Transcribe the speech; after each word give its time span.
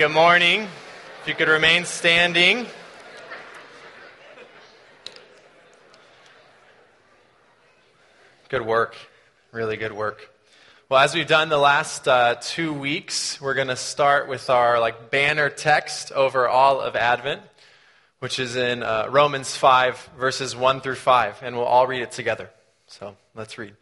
Good 0.00 0.12
morning. 0.12 0.62
If 0.62 1.28
you 1.28 1.34
could 1.34 1.48
remain 1.48 1.84
standing. 1.84 2.66
Good 8.48 8.64
work. 8.64 8.96
Really 9.52 9.76
good 9.76 9.92
work. 9.92 10.30
Well, 10.88 11.00
as 11.00 11.14
we've 11.14 11.26
done 11.26 11.50
the 11.50 11.58
last 11.58 12.08
uh, 12.08 12.36
two 12.40 12.72
weeks, 12.72 13.42
we're 13.42 13.52
going 13.52 13.68
to 13.68 13.76
start 13.76 14.26
with 14.26 14.48
our 14.48 14.80
like 14.80 15.10
banner 15.10 15.50
text 15.50 16.12
over 16.12 16.48
all 16.48 16.80
of 16.80 16.96
Advent, 16.96 17.42
which 18.20 18.38
is 18.38 18.56
in 18.56 18.82
uh, 18.82 19.08
Romans 19.10 19.54
5, 19.54 20.12
verses 20.18 20.56
1 20.56 20.80
through 20.80 20.94
5, 20.94 21.42
and 21.42 21.56
we'll 21.56 21.66
all 21.66 21.86
read 21.86 22.00
it 22.00 22.12
together. 22.12 22.48
So 22.86 23.18
let's 23.34 23.58
read. 23.58 23.74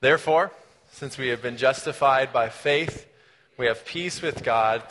Therefore, 0.00 0.52
since 0.92 1.18
we 1.18 1.28
have 1.28 1.42
been 1.42 1.58
justified 1.58 2.32
by 2.32 2.48
faith, 2.48 3.06
we 3.58 3.66
have 3.66 3.84
peace 3.84 4.22
with 4.22 4.42
God 4.42 4.82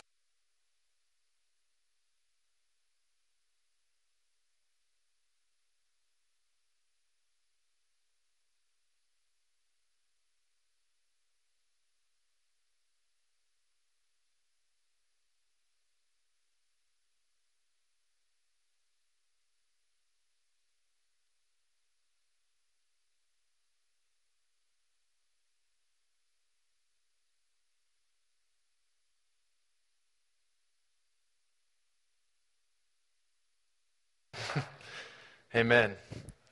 Amen. 35.52 35.96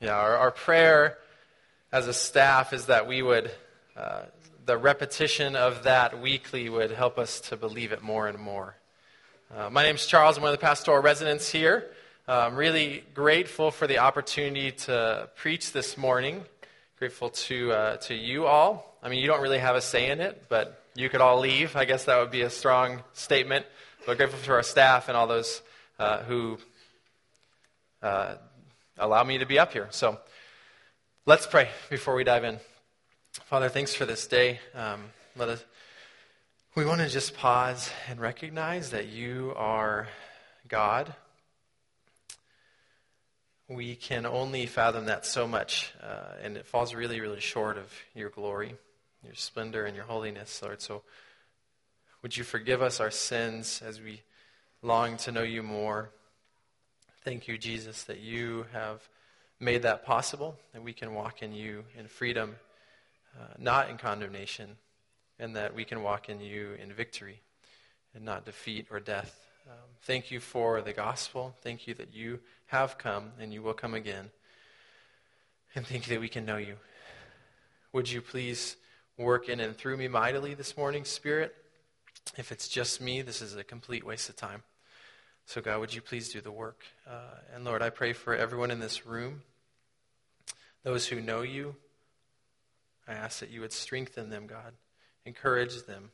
Yeah, 0.01 0.17
our, 0.17 0.37
our 0.37 0.51
prayer 0.51 1.19
as 1.93 2.09
a 2.09 2.13
staff 2.13 2.73
is 2.73 2.87
that 2.87 3.07
we 3.07 3.23
would, 3.23 3.49
uh, 3.97 4.23
the 4.67 4.77
repetition 4.77 5.55
of 5.55 5.85
that 5.85 6.21
weekly 6.21 6.69
would 6.69 6.91
help 6.91 7.17
us 7.17 7.39
to 7.43 7.57
believe 7.57 7.93
it 7.93 8.03
more 8.03 8.27
and 8.27 8.41
more. 8.41 8.75
Uh, 9.57 9.71
my 9.71 9.85
name 9.85 9.95
is 9.95 10.05
Charles. 10.05 10.37
I'm 10.37 10.43
one 10.43 10.53
of 10.53 10.59
the 10.59 10.67
pastoral 10.67 11.01
residents 11.01 11.49
here. 11.49 11.87
Uh, 12.27 12.41
I'm 12.41 12.57
really 12.57 13.05
grateful 13.15 13.71
for 13.71 13.87
the 13.87 13.99
opportunity 13.99 14.73
to 14.73 15.29
preach 15.37 15.71
this 15.71 15.97
morning. 15.97 16.45
Grateful 16.99 17.31
to, 17.31 17.71
uh, 17.71 17.97
to 17.99 18.15
you 18.17 18.47
all. 18.47 18.99
I 19.01 19.11
mean, 19.11 19.21
you 19.21 19.29
don't 19.29 19.43
really 19.43 19.61
have 19.61 19.77
a 19.77 19.81
say 19.81 20.11
in 20.11 20.21
it, 20.21 20.47
but 20.49 20.83
you 20.97 21.09
could 21.09 21.21
all 21.21 21.39
leave. 21.39 21.77
I 21.77 21.85
guess 21.85 22.07
that 22.07 22.19
would 22.19 22.33
be 22.33 22.43
a 22.43 22.51
strong 22.51 23.05
statement. 23.13 23.65
But 24.07 24.17
grateful 24.17 24.41
to 24.41 24.53
our 24.55 24.65
staff 24.65 25.07
and 25.07 25.17
all 25.17 25.29
those 25.29 25.63
uh, 26.01 26.25
who 26.25 26.59
uh, 28.03 28.35
allow 28.99 29.25
me 29.25 29.39
to 29.39 29.47
be 29.47 29.59
up 29.59 29.73
here. 29.73 29.89
So 29.91 30.19
let's 31.27 31.47
pray 31.47 31.69
before 31.91 32.15
we 32.15 32.25
dive 32.25 32.45
in. 32.45 32.59
Father, 33.45 33.69
thanks 33.69 33.95
for 33.95 34.05
this 34.05 34.27
day. 34.27 34.61
Um, 34.75 35.05
let 35.37 35.49
us. 35.49 35.65
We 36.75 36.85
want 36.85 37.01
to 37.01 37.09
just 37.09 37.37
pause 37.37 37.91
and 38.09 38.21
recognize 38.21 38.91
that 38.91 39.09
you 39.09 39.53
are 39.57 40.09
God. 40.69 41.15
We 43.69 43.97
can 43.97 44.27
only 44.27 44.67
fathom 44.67 45.07
that 45.07 45.27
so 45.27 45.47
much, 45.47 45.93
uh, 46.03 46.35
and 46.43 46.57
it 46.57 46.67
falls 46.67 46.95
really, 46.95 47.21
really 47.21 47.41
short 47.41 47.77
of 47.77 47.93
your 48.15 48.31
glory, 48.31 48.77
your 49.25 49.35
splendor, 49.35 49.85
and 49.85 49.95
your 49.95 50.07
holiness, 50.07 50.63
Lord. 50.63 50.81
So, 50.81 51.03
would 52.23 52.37
you 52.37 52.45
forgive 52.45 52.81
us 52.81 53.01
our 53.01 53.11
sins 53.11 53.83
as 53.85 54.01
we 54.01 54.23
long 54.83 55.17
to 55.19 55.33
know 55.33 55.43
you 55.43 55.63
more? 55.63 56.11
Thank 57.25 57.49
you, 57.49 57.59
Jesus, 57.59 58.05
that 58.05 58.21
you 58.21 58.67
have 58.73 59.09
made 59.59 59.83
that 59.83 60.05
possible, 60.05 60.57
that 60.73 60.83
we 60.83 60.93
can 60.93 61.15
walk 61.15 61.43
in 61.43 61.53
you 61.53 61.85
in 61.99 62.07
freedom, 62.07 62.55
uh, 63.37 63.55
not 63.59 63.91
in 63.91 63.99
condemnation, 63.99 64.77
and 65.39 65.57
that 65.57 65.75
we 65.75 65.85
can 65.85 66.03
walk 66.05 66.29
in 66.29 66.41
you 66.41 66.75
in 66.81 66.93
victory 66.93 67.41
and 68.15 68.25
not 68.25 68.45
defeat 68.45 68.87
or 68.91 69.01
death. 69.01 69.47
Um, 69.69 69.75
thank 70.03 70.31
you 70.31 70.39
for 70.39 70.81
the 70.81 70.93
gospel. 70.93 71.57
Thank 71.61 71.89
you 71.89 71.95
that 71.95 72.15
you 72.15 72.39
have 72.67 72.99
come 72.99 73.33
and 73.41 73.53
you 73.53 73.63
will 73.63 73.75
come 73.75 73.95
again. 73.95 74.31
And 75.75 75.85
thank 75.85 76.07
you 76.07 76.15
that 76.15 76.21
we 76.21 76.29
can 76.29 76.47
know 76.47 76.57
you. 76.57 76.77
Would 77.93 78.11
you 78.11 78.23
please 78.23 78.77
work 79.17 79.49
in 79.49 79.59
and 79.59 79.77
through 79.77 79.97
me 79.97 80.07
mightily 80.07 80.55
this 80.55 80.77
morning, 80.77 81.05
Spirit? 81.05 81.53
If 82.37 82.53
it's 82.53 82.69
just 82.69 83.01
me, 83.01 83.23
this 83.23 83.43
is 83.43 83.57
a 83.57 83.65
complete 83.65 84.05
waste 84.05 84.29
of 84.29 84.37
time. 84.37 84.63
So, 85.49 85.63
God, 85.63 85.81
would 85.81 85.95
you 85.95 86.03
please 86.03 86.29
do 86.29 86.43
the 86.43 86.51
work? 86.51 86.83
Uh, 87.09 87.39
and 87.55 87.65
Lord, 87.65 87.81
I 87.81 87.89
pray 87.89 88.13
for 88.13 88.37
everyone 88.37 88.71
in 88.71 88.81
this 88.81 89.07
room, 89.07 89.41
those 90.83 91.07
who 91.07 91.23
know 91.23 91.41
you. 91.41 91.75
I 93.09 93.15
ask 93.15 93.41
that 93.41 93.49
you 93.49 93.63
would 93.63 93.73
strengthen 93.73 94.29
them, 94.29 94.47
God, 94.47 94.75
encourage 95.25 95.85
them, 95.85 96.11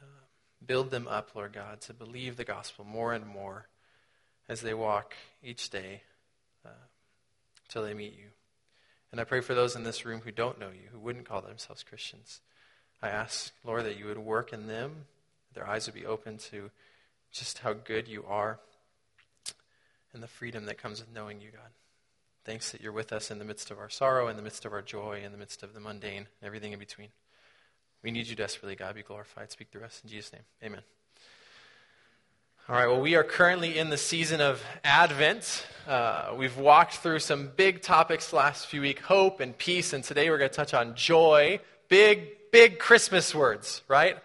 uh, 0.00 0.22
build 0.64 0.92
them 0.92 1.08
up, 1.08 1.30
Lord 1.34 1.52
God, 1.52 1.80
to 1.80 1.92
believe 1.92 2.36
the 2.36 2.44
gospel 2.44 2.84
more 2.84 3.12
and 3.12 3.26
more 3.26 3.66
as 4.48 4.60
they 4.60 4.72
walk 4.72 5.14
each 5.42 5.68
day 5.70 6.02
uh, 6.64 6.86
till 7.68 7.82
they 7.82 7.92
meet 7.92 8.16
you. 8.16 8.28
And 9.10 9.20
I 9.20 9.24
pray 9.24 9.40
for 9.40 9.56
those 9.56 9.74
in 9.74 9.82
this 9.82 10.04
room 10.04 10.20
who 10.20 10.30
don't 10.30 10.60
know 10.60 10.70
you, 10.70 10.90
who 10.92 11.00
wouldn't 11.00 11.28
call 11.28 11.40
themselves 11.40 11.82
Christians. 11.82 12.40
I 13.02 13.08
ask, 13.08 13.52
Lord, 13.64 13.84
that 13.84 13.98
you 13.98 14.06
would 14.06 14.16
work 14.16 14.52
in 14.52 14.68
them, 14.68 15.06
their 15.54 15.68
eyes 15.68 15.86
would 15.86 15.96
be 15.96 16.06
open 16.06 16.38
to 16.52 16.70
just 17.32 17.58
how 17.58 17.72
good 17.72 18.08
you 18.08 18.24
are 18.26 18.58
and 20.12 20.22
the 20.22 20.28
freedom 20.28 20.66
that 20.66 20.78
comes 20.78 21.00
with 21.00 21.12
knowing 21.14 21.40
you, 21.40 21.50
God. 21.50 21.70
Thanks 22.44 22.72
that 22.72 22.80
you're 22.80 22.92
with 22.92 23.12
us 23.12 23.30
in 23.30 23.38
the 23.38 23.44
midst 23.44 23.70
of 23.70 23.78
our 23.78 23.90
sorrow, 23.90 24.28
in 24.28 24.36
the 24.36 24.42
midst 24.42 24.64
of 24.64 24.72
our 24.72 24.80
joy, 24.80 25.20
in 25.24 25.32
the 25.32 25.38
midst 25.38 25.62
of 25.62 25.74
the 25.74 25.80
mundane, 25.80 26.26
everything 26.42 26.72
in 26.72 26.78
between. 26.78 27.08
We 28.02 28.10
need 28.10 28.26
you 28.26 28.36
desperately, 28.36 28.76
God. 28.76 28.94
Be 28.94 29.02
glorified. 29.02 29.50
Speak 29.50 29.68
through 29.70 29.82
us. 29.82 30.00
In 30.02 30.10
Jesus' 30.10 30.32
name, 30.32 30.42
amen. 30.64 30.80
All 32.68 32.76
right, 32.76 32.86
well, 32.86 33.00
we 33.00 33.16
are 33.16 33.24
currently 33.24 33.78
in 33.78 33.88
the 33.88 33.96
season 33.96 34.40
of 34.40 34.62
Advent. 34.84 35.66
Uh, 35.86 36.34
we've 36.36 36.56
walked 36.58 36.98
through 36.98 37.18
some 37.18 37.50
big 37.56 37.80
topics 37.80 38.32
last 38.32 38.66
few 38.66 38.82
weeks 38.82 39.02
hope 39.02 39.40
and 39.40 39.56
peace, 39.56 39.94
and 39.94 40.04
today 40.04 40.28
we're 40.28 40.36
going 40.36 40.50
to 40.50 40.56
touch 40.56 40.74
on 40.74 40.94
joy. 40.94 41.60
Big, 41.88 42.50
big 42.52 42.78
Christmas 42.78 43.34
words, 43.34 43.82
right? 43.88 44.18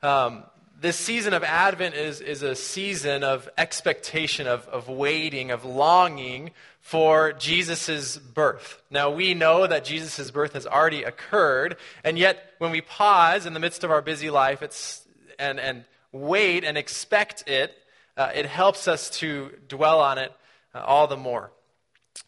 Um, 0.00 0.44
this 0.80 0.96
season 0.96 1.34
of 1.34 1.42
Advent 1.42 1.96
is, 1.96 2.20
is 2.20 2.42
a 2.42 2.54
season 2.54 3.24
of 3.24 3.48
expectation, 3.58 4.46
of, 4.46 4.66
of 4.68 4.88
waiting, 4.88 5.50
of 5.50 5.64
longing 5.64 6.52
for 6.80 7.32
Jesus' 7.32 8.16
birth. 8.16 8.80
Now, 8.88 9.10
we 9.10 9.34
know 9.34 9.66
that 9.66 9.84
Jesus' 9.84 10.30
birth 10.30 10.52
has 10.52 10.66
already 10.66 11.02
occurred, 11.02 11.76
and 12.04 12.16
yet 12.16 12.52
when 12.58 12.70
we 12.70 12.80
pause 12.80 13.44
in 13.44 13.54
the 13.54 13.60
midst 13.60 13.82
of 13.82 13.90
our 13.90 14.00
busy 14.00 14.30
life 14.30 14.62
it's, 14.62 15.04
and, 15.38 15.58
and 15.58 15.84
wait 16.12 16.62
and 16.62 16.78
expect 16.78 17.48
it, 17.48 17.74
uh, 18.16 18.30
it 18.34 18.46
helps 18.46 18.86
us 18.86 19.10
to 19.18 19.50
dwell 19.66 20.00
on 20.00 20.18
it 20.18 20.32
uh, 20.74 20.78
all 20.80 21.08
the 21.08 21.16
more. 21.16 21.50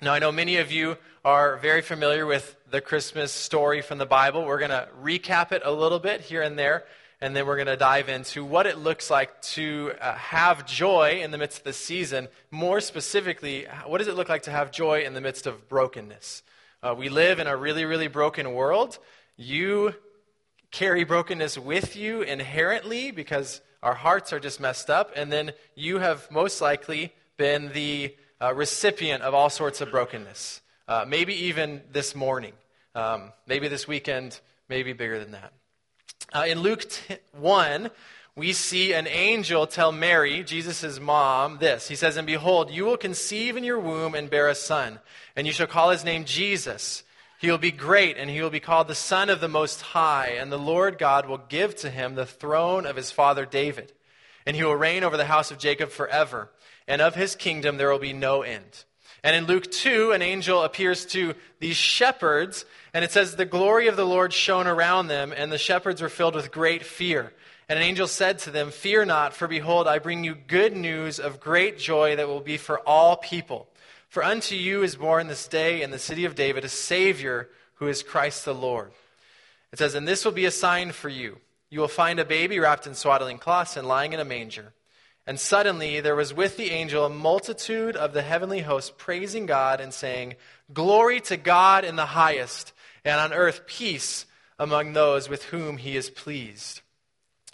Now, 0.03 0.13
I 0.13 0.19
know 0.19 0.33
many 0.33 0.57
of 0.57 0.73
you 0.73 0.97
are 1.25 1.57
very 1.59 1.83
familiar 1.83 2.27
with 2.27 2.57
the 2.71 2.81
Christmas 2.81 3.33
story 3.33 3.81
from 3.81 3.99
the 3.99 4.07
Bible. 4.07 4.45
We're 4.45 4.59
going 4.59 4.71
to 4.71 4.89
recap 5.01 5.53
it 5.53 5.63
a 5.65 5.71
little 5.71 5.99
bit 6.01 6.21
here 6.21 6.43
and 6.43 6.59
there 6.59 6.85
and 7.21 7.37
then 7.37 7.47
we're 7.47 7.57
going 7.57 7.67
to 7.67 7.77
dive 7.77 8.09
into 8.09 8.45
what 8.45 8.67
it 8.67 8.79
looks 8.79 9.11
like 9.11 9.41
to 9.43 9.93
uh, 10.01 10.15
have 10.15 10.65
joy 10.67 11.21
in 11.23 11.31
the 11.31 11.39
midst 11.39 11.59
of 11.59 11.65
the 11.65 11.73
season. 11.73 12.29
More 12.51 12.81
specifically, 12.81 13.67
what 13.87 13.99
does 13.99 14.09
it 14.09 14.17
look 14.17 14.29
like 14.29 14.45
to 14.45 14.51
have 14.51 14.71
joy 14.71 15.03
in 15.03 15.13
the 15.13 15.21
midst 15.21 15.47
of 15.47 15.69
brokenness? 15.69 16.43
Uh, 16.83 16.95
we 16.97 17.11
live 17.11 17.39
in 17.39 17.47
a 17.47 17.57
really, 17.57 17.85
really 17.85 18.09
broken 18.09 18.55
world. 18.55 18.99
You 19.37 19.95
carry 20.71 21.05
brokenness 21.05 21.59
with 21.59 21.95
you 21.95 22.23
inherently 22.23 23.11
because 23.11 23.61
our 23.83 23.95
hearts 23.95 24.33
are 24.33 24.41
just 24.41 24.61
messed 24.61 24.89
up, 24.89 25.13
and 25.15 25.31
then 25.31 25.53
you 25.75 25.99
have 25.99 26.31
most 26.31 26.61
likely 26.61 27.13
been 27.37 27.73
the 27.73 28.15
uh, 28.41 28.55
recipient 28.55 29.23
of 29.23 29.35
all 29.35 29.51
sorts 29.51 29.81
of 29.81 29.91
brokenness. 29.91 30.63
Uh, 30.89 31.05
maybe 31.07 31.35
even 31.35 31.83
this 31.93 32.15
morning, 32.15 32.53
um, 32.95 33.33
maybe 33.47 33.69
this 33.69 33.87
weekend, 33.87 34.41
maybe 34.69 34.93
bigger 34.93 35.19
than 35.19 35.33
that. 35.33 35.53
Uh, 36.33 36.45
in 36.47 36.61
Luke 36.61 36.85
1, 37.33 37.91
we 38.37 38.53
see 38.53 38.93
an 38.93 39.07
angel 39.07 39.67
tell 39.67 39.93
Mary, 39.93 40.45
Jesus' 40.45 41.01
mom, 41.01 41.59
this. 41.59 41.89
He 41.89 41.97
says, 41.97 42.17
And 42.17 42.27
behold, 42.27 42.71
you 42.71 42.85
will 42.85 42.97
conceive 42.97 43.57
in 43.57 43.65
your 43.65 43.81
womb 43.81 44.15
and 44.15 44.31
bear 44.31 44.49
a 44.49 44.55
son, 44.55 45.01
and 45.35 45.47
you 45.47 45.53
shall 45.53 45.67
call 45.67 45.91
his 45.91 46.05
name 46.05 46.25
Jesus. 46.25 47.03
He 47.41 47.51
will 47.51 47.59
be 47.59 47.73
great, 47.73 48.17
and 48.17 48.31
he 48.31 48.43
will 48.43 48.51
be 48.51 48.61
called 48.61 48.87
the 48.87 48.95
Son 48.95 49.31
of 49.31 49.41
the 49.41 49.49
Most 49.49 49.81
High, 49.81 50.37
and 50.39 50.53
the 50.53 50.59
Lord 50.59 50.99
God 50.99 51.27
will 51.27 51.39
give 51.49 51.75
to 51.77 51.91
him 51.91 52.15
the 52.15 52.27
throne 52.27 52.87
of 52.87 52.97
his 52.97 53.11
father 53.11 53.47
David. 53.47 53.93
And 54.47 54.55
he 54.55 54.63
will 54.63 54.77
reign 54.77 55.05
over 55.05 55.17
the 55.17 55.25
house 55.25 55.51
of 55.51 55.59
Jacob 55.59 55.91
forever, 55.91 56.51
and 56.87 57.01
of 57.01 57.15
his 57.15 57.35
kingdom 57.35 57.79
there 57.79 57.91
will 57.91 57.99
be 57.99 58.13
no 58.13 58.43
end. 58.43 58.85
And 59.23 59.37
in 59.37 59.47
Luke 59.47 59.71
2, 59.71 60.13
an 60.13 60.23
angel 60.23 60.63
appears 60.63 61.05
to 61.07 61.35
these 61.59 61.77
shepherds, 61.77 62.65
and 62.93 63.05
it 63.05 63.13
says, 63.13 63.37
The 63.37 63.45
glory 63.45 63.89
of 63.89 63.97
the 63.97 64.07
Lord 64.07 64.33
shone 64.33 64.67
around 64.67 65.09
them, 65.09 65.33
and 65.37 65.51
the 65.51 65.59
shepherds 65.59 66.03
were 66.03 66.09
filled 66.09 66.35
with 66.35 66.53
great 66.53 66.85
fear. 66.85 67.33
And 67.69 67.79
an 67.79 67.85
angel 67.85 68.09
said 68.09 68.41
to 68.41 68.51
them, 68.51 68.71
Fear 68.71 69.05
not, 69.05 69.33
for 69.33 69.47
behold, 69.47 69.87
I 69.87 70.01
bring 70.01 70.25
you 70.25 70.35
good 70.35 70.77
news 70.77 71.21
of 71.21 71.41
great 71.41 71.79
joy 71.79 72.17
that 72.17 72.27
will 72.27 72.41
be 72.41 72.57
for 72.57 72.81
all 72.81 73.17
people. 73.17 73.69
For 74.09 74.25
unto 74.25 74.57
you 74.57 74.83
is 74.83 74.97
born 74.97 75.29
this 75.29 75.47
day 75.47 75.83
in 75.83 75.93
the 75.93 75.99
city 75.99 76.25
of 76.25 76.35
David 76.35 76.65
a 76.65 76.69
Savior 76.69 77.49
who 77.75 77.87
is 77.87 78.03
Christ 78.03 78.45
the 78.45 78.55
Lord. 78.55 78.91
It 79.73 79.79
says, 79.79 79.95
And 79.95 80.07
this 80.07 80.25
will 80.25 80.33
be 80.33 80.47
a 80.47 80.51
sign 80.51 80.91
for 80.91 81.09
you. 81.09 81.39
You 81.71 81.79
will 81.79 81.89
find 81.89 82.19
a 82.19 82.25
baby 82.25 82.59
wrapped 82.59 82.89
in 82.89 82.95
swaddling 82.95 83.39
cloths 83.39 83.77
and 83.77 83.87
lying 83.87 84.13
in 84.13 84.19
a 84.19 84.25
manger. 84.25 84.73
And 85.27 85.39
suddenly 85.39 86.01
there 86.01 86.17
was 86.17 86.35
with 86.35 86.57
the 86.57 86.73
angel 86.73 87.05
a 87.05 87.09
multitude 87.09 87.95
of 87.95 88.13
the 88.13 88.23
heavenly 88.23 88.63
host 88.63 88.99
praising 88.99 89.47
God 89.47 89.81
and 89.81 89.95
saying, 89.95 90.35
Glory 90.73 91.21
to 91.21 91.37
God 91.37 91.85
in 91.85 91.95
the 91.95 92.07
highest, 92.07 92.73
and 93.05 93.21
on 93.21 93.33
earth 93.33 93.67
peace 93.67 94.27
among 94.59 94.93
those 94.93 95.29
with 95.29 95.45
whom 95.45 95.79
he 95.79 95.97
is 95.97 96.11
pleased. 96.11 96.81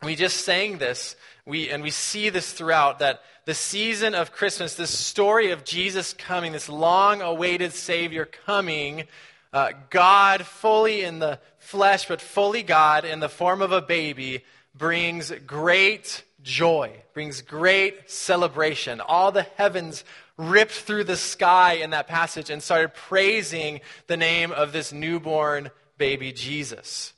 We 0.02 0.14
just 0.14 0.44
sang 0.44 0.78
this, 0.78 1.16
we, 1.46 1.70
and 1.70 1.82
we 1.82 1.90
see 1.90 2.28
this 2.28 2.52
throughout 2.52 2.98
that 2.98 3.20
the 3.46 3.54
season 3.54 4.14
of 4.14 4.32
Christmas, 4.32 4.74
this 4.74 4.90
story 4.90 5.52
of 5.52 5.64
Jesus 5.64 6.12
coming, 6.12 6.52
this 6.52 6.68
long 6.68 7.22
awaited 7.22 7.72
Savior 7.72 8.24
coming, 8.24 9.04
uh, 9.52 9.72
God 9.88 10.44
fully 10.44 11.02
in 11.02 11.20
the 11.20 11.38
flesh, 11.58 12.08
but 12.08 12.20
fully 12.20 12.62
God 12.62 13.04
in 13.04 13.20
the 13.20 13.28
form 13.28 13.62
of 13.62 13.72
a 13.72 13.80
baby, 13.80 14.44
brings 14.74 15.30
great 15.46 16.24
joy, 16.42 16.92
brings 17.14 17.40
great 17.40 18.10
celebration. 18.10 19.00
All 19.00 19.32
the 19.32 19.46
heavens 19.56 20.04
ripped 20.36 20.72
through 20.72 21.04
the 21.04 21.16
sky 21.16 21.74
in 21.74 21.90
that 21.90 22.06
passage 22.06 22.50
and 22.50 22.62
started 22.62 22.94
praising 22.94 23.80
the 24.06 24.16
name 24.16 24.52
of 24.52 24.72
this 24.72 24.92
newborn 24.92 25.70
baby 25.98 26.32
Jesus. 26.32 27.12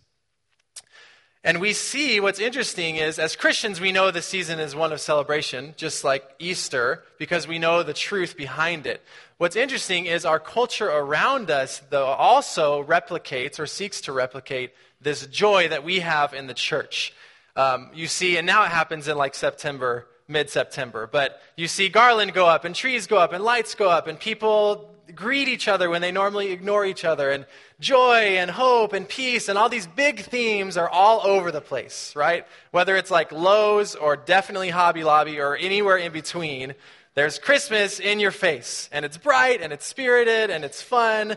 And 1.44 1.60
we 1.60 1.72
see 1.72 2.18
what's 2.20 2.40
interesting 2.40 2.96
is, 2.96 3.18
as 3.18 3.36
Christians, 3.36 3.80
we 3.80 3.92
know 3.92 4.10
the 4.10 4.22
season 4.22 4.58
is 4.58 4.74
one 4.74 4.92
of 4.92 5.00
celebration, 5.00 5.74
just 5.76 6.04
like 6.04 6.24
Easter, 6.38 7.04
because 7.18 7.46
we 7.46 7.58
know 7.58 7.82
the 7.82 7.94
truth 7.94 8.36
behind 8.36 8.86
it. 8.86 9.02
What's 9.38 9.56
interesting 9.56 10.06
is 10.06 10.24
our 10.24 10.40
culture 10.40 10.88
around 10.88 11.50
us, 11.50 11.80
though, 11.90 12.06
also 12.06 12.82
replicates 12.82 13.60
or 13.60 13.66
seeks 13.66 14.00
to 14.02 14.12
replicate 14.12 14.72
this 15.00 15.26
joy 15.28 15.68
that 15.68 15.84
we 15.84 16.00
have 16.00 16.34
in 16.34 16.48
the 16.48 16.54
church. 16.54 17.14
Um, 17.54 17.90
you 17.94 18.08
see, 18.08 18.36
and 18.36 18.46
now 18.46 18.64
it 18.64 18.70
happens 18.70 19.06
in 19.06 19.16
like 19.16 19.34
September, 19.34 20.06
mid 20.28 20.50
September, 20.50 21.08
but 21.10 21.40
you 21.56 21.66
see 21.66 21.88
garland 21.88 22.34
go 22.34 22.46
up, 22.46 22.64
and 22.64 22.74
trees 22.74 23.06
go 23.06 23.16
up, 23.16 23.32
and 23.32 23.42
lights 23.42 23.74
go 23.74 23.88
up, 23.88 24.06
and 24.06 24.20
people 24.20 24.88
greet 25.14 25.48
each 25.48 25.68
other 25.68 25.88
when 25.90 26.02
they 26.02 26.12
normally 26.12 26.52
ignore 26.52 26.84
each 26.84 27.04
other. 27.04 27.30
And 27.30 27.46
joy 27.80 28.36
and 28.36 28.50
hope 28.50 28.92
and 28.92 29.08
peace 29.08 29.48
and 29.48 29.58
all 29.58 29.68
these 29.68 29.86
big 29.86 30.20
themes 30.20 30.76
are 30.76 30.88
all 30.88 31.26
over 31.26 31.50
the 31.50 31.60
place, 31.60 32.14
right? 32.14 32.46
Whether 32.70 32.96
it's 32.96 33.10
like 33.10 33.32
Lowe's 33.32 33.94
or 33.94 34.16
definitely 34.16 34.70
Hobby 34.70 35.04
Lobby 35.04 35.40
or 35.40 35.56
anywhere 35.56 35.96
in 35.96 36.12
between, 36.12 36.74
there's 37.14 37.38
Christmas 37.38 38.00
in 38.00 38.20
your 38.20 38.30
face. 38.30 38.88
And 38.92 39.04
it's 39.04 39.16
bright 39.16 39.60
and 39.60 39.72
it's 39.72 39.86
spirited 39.86 40.50
and 40.50 40.64
it's 40.64 40.82
fun. 40.82 41.36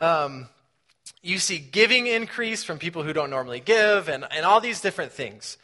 Um, 0.00 0.48
you 1.22 1.38
see 1.38 1.58
giving 1.58 2.06
increase 2.06 2.64
from 2.64 2.78
people 2.78 3.02
who 3.02 3.12
don't 3.12 3.30
normally 3.30 3.60
give 3.60 4.08
and, 4.08 4.24
and 4.30 4.44
all 4.44 4.60
these 4.60 4.80
different 4.80 5.12
things. 5.12 5.56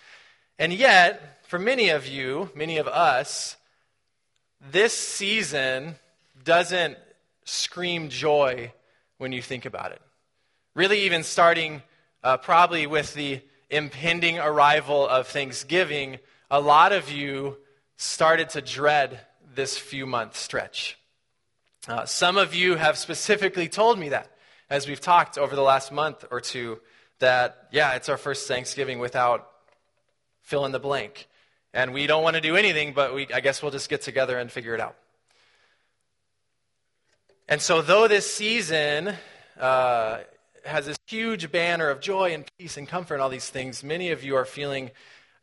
And 0.58 0.72
yet, 0.72 1.37
for 1.48 1.58
many 1.58 1.88
of 1.88 2.06
you, 2.06 2.50
many 2.54 2.76
of 2.76 2.86
us, 2.86 3.56
this 4.70 4.92
season 4.92 5.94
doesn't 6.44 6.98
scream 7.44 8.10
joy 8.10 8.70
when 9.16 9.32
you 9.32 9.40
think 9.40 9.64
about 9.64 9.92
it. 9.92 10.02
Really, 10.74 11.06
even 11.06 11.22
starting 11.22 11.82
uh, 12.22 12.36
probably 12.36 12.86
with 12.86 13.14
the 13.14 13.40
impending 13.70 14.38
arrival 14.38 15.08
of 15.08 15.26
Thanksgiving, 15.26 16.18
a 16.50 16.60
lot 16.60 16.92
of 16.92 17.10
you 17.10 17.56
started 17.96 18.50
to 18.50 18.60
dread 18.60 19.18
this 19.54 19.78
few 19.78 20.04
month 20.04 20.36
stretch. 20.36 20.98
Uh, 21.88 22.04
some 22.04 22.36
of 22.36 22.54
you 22.54 22.76
have 22.76 22.98
specifically 22.98 23.70
told 23.70 23.98
me 23.98 24.10
that 24.10 24.30
as 24.68 24.86
we've 24.86 25.00
talked 25.00 25.38
over 25.38 25.56
the 25.56 25.62
last 25.62 25.92
month 25.92 26.26
or 26.30 26.42
two 26.42 26.78
that, 27.20 27.68
yeah, 27.72 27.94
it's 27.94 28.10
our 28.10 28.18
first 28.18 28.46
Thanksgiving 28.46 28.98
without 28.98 29.48
fill 30.42 30.66
in 30.66 30.72
the 30.72 30.78
blank. 30.78 31.26
And 31.74 31.92
we 31.92 32.06
don't 32.06 32.22
want 32.22 32.36
to 32.36 32.40
do 32.40 32.56
anything, 32.56 32.92
but 32.94 33.14
we, 33.14 33.26
I 33.32 33.40
guess 33.40 33.62
we'll 33.62 33.70
just 33.70 33.88
get 33.88 34.02
together 34.02 34.38
and 34.38 34.50
figure 34.50 34.74
it 34.74 34.80
out. 34.80 34.96
And 37.48 37.60
so, 37.60 37.82
though 37.82 38.08
this 38.08 38.30
season 38.30 39.14
uh, 39.58 40.18
has 40.64 40.86
this 40.86 40.98
huge 41.06 41.50
banner 41.50 41.88
of 41.88 42.00
joy 42.00 42.34
and 42.34 42.44
peace 42.58 42.76
and 42.76 42.86
comfort 42.86 43.14
and 43.14 43.22
all 43.22 43.30
these 43.30 43.48
things, 43.48 43.82
many 43.82 44.10
of 44.10 44.22
you 44.22 44.36
are 44.36 44.44
feeling 44.44 44.90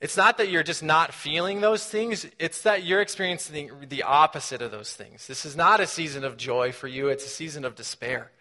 it's 0.01 0.17
not 0.17 0.37
that 0.37 0.49
you're 0.49 0.63
just 0.63 0.83
not 0.83 1.13
feeling 1.13 1.61
those 1.61 1.85
things, 1.85 2.27
it's 2.37 2.63
that 2.63 2.83
you're 2.83 3.01
experiencing 3.01 3.71
the 3.87 4.03
opposite 4.03 4.61
of 4.61 4.69
those 4.69 4.93
things. 4.93 5.25
This 5.25 5.45
is 5.45 5.55
not 5.55 5.79
a 5.79 5.87
season 5.87 6.23
of 6.23 6.37
joy 6.37 6.71
for 6.71 6.87
you, 6.87 7.07
it's 7.07 7.25
a 7.25 7.29
season 7.29 7.65
of 7.65 7.75
despair. 7.75 8.31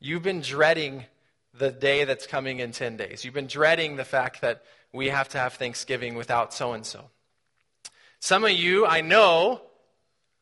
You've 0.00 0.22
been 0.22 0.40
dreading 0.40 1.04
the 1.54 1.70
day 1.70 2.04
that's 2.04 2.26
coming 2.26 2.60
in 2.60 2.72
10 2.72 2.96
days. 2.96 3.24
You've 3.24 3.34
been 3.34 3.46
dreading 3.46 3.96
the 3.96 4.04
fact 4.04 4.40
that 4.40 4.64
we 4.92 5.08
have 5.08 5.28
to 5.30 5.38
have 5.38 5.54
Thanksgiving 5.54 6.14
without 6.14 6.54
so 6.54 6.72
and 6.72 6.86
so. 6.86 7.10
Some 8.24 8.44
of 8.44 8.52
you, 8.52 8.86
I 8.86 9.00
know, 9.00 9.62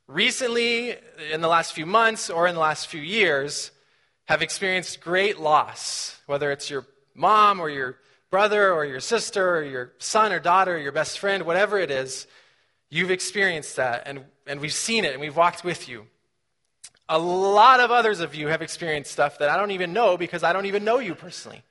recently, 0.06 0.96
in 1.32 1.40
the 1.40 1.48
last 1.48 1.72
few 1.72 1.86
months 1.86 2.28
or 2.28 2.46
in 2.46 2.54
the 2.54 2.60
last 2.60 2.88
few 2.88 3.00
years, 3.00 3.70
have 4.26 4.42
experienced 4.42 5.00
great 5.00 5.40
loss, 5.40 6.20
whether 6.26 6.52
it's 6.52 6.68
your 6.68 6.84
mom 7.14 7.58
or 7.58 7.70
your 7.70 7.96
brother 8.28 8.70
or 8.74 8.84
your 8.84 9.00
sister 9.00 9.56
or 9.56 9.62
your 9.62 9.92
son 9.96 10.30
or 10.30 10.40
daughter 10.40 10.74
or 10.74 10.78
your 10.78 10.92
best 10.92 11.18
friend, 11.18 11.46
whatever 11.46 11.78
it 11.78 11.90
is, 11.90 12.26
you've 12.90 13.10
experienced 13.10 13.76
that 13.76 14.02
and, 14.04 14.26
and 14.46 14.60
we've 14.60 14.74
seen 14.74 15.06
it 15.06 15.12
and 15.12 15.20
we've 15.22 15.38
walked 15.38 15.64
with 15.64 15.88
you. 15.88 16.06
A 17.08 17.18
lot 17.18 17.80
of 17.80 17.90
others 17.90 18.20
of 18.20 18.34
you 18.34 18.48
have 18.48 18.60
experienced 18.60 19.10
stuff 19.10 19.38
that 19.38 19.48
I 19.48 19.56
don't 19.56 19.70
even 19.70 19.94
know 19.94 20.18
because 20.18 20.42
I 20.42 20.52
don't 20.52 20.66
even 20.66 20.84
know 20.84 20.98
you 20.98 21.14
personally. 21.14 21.62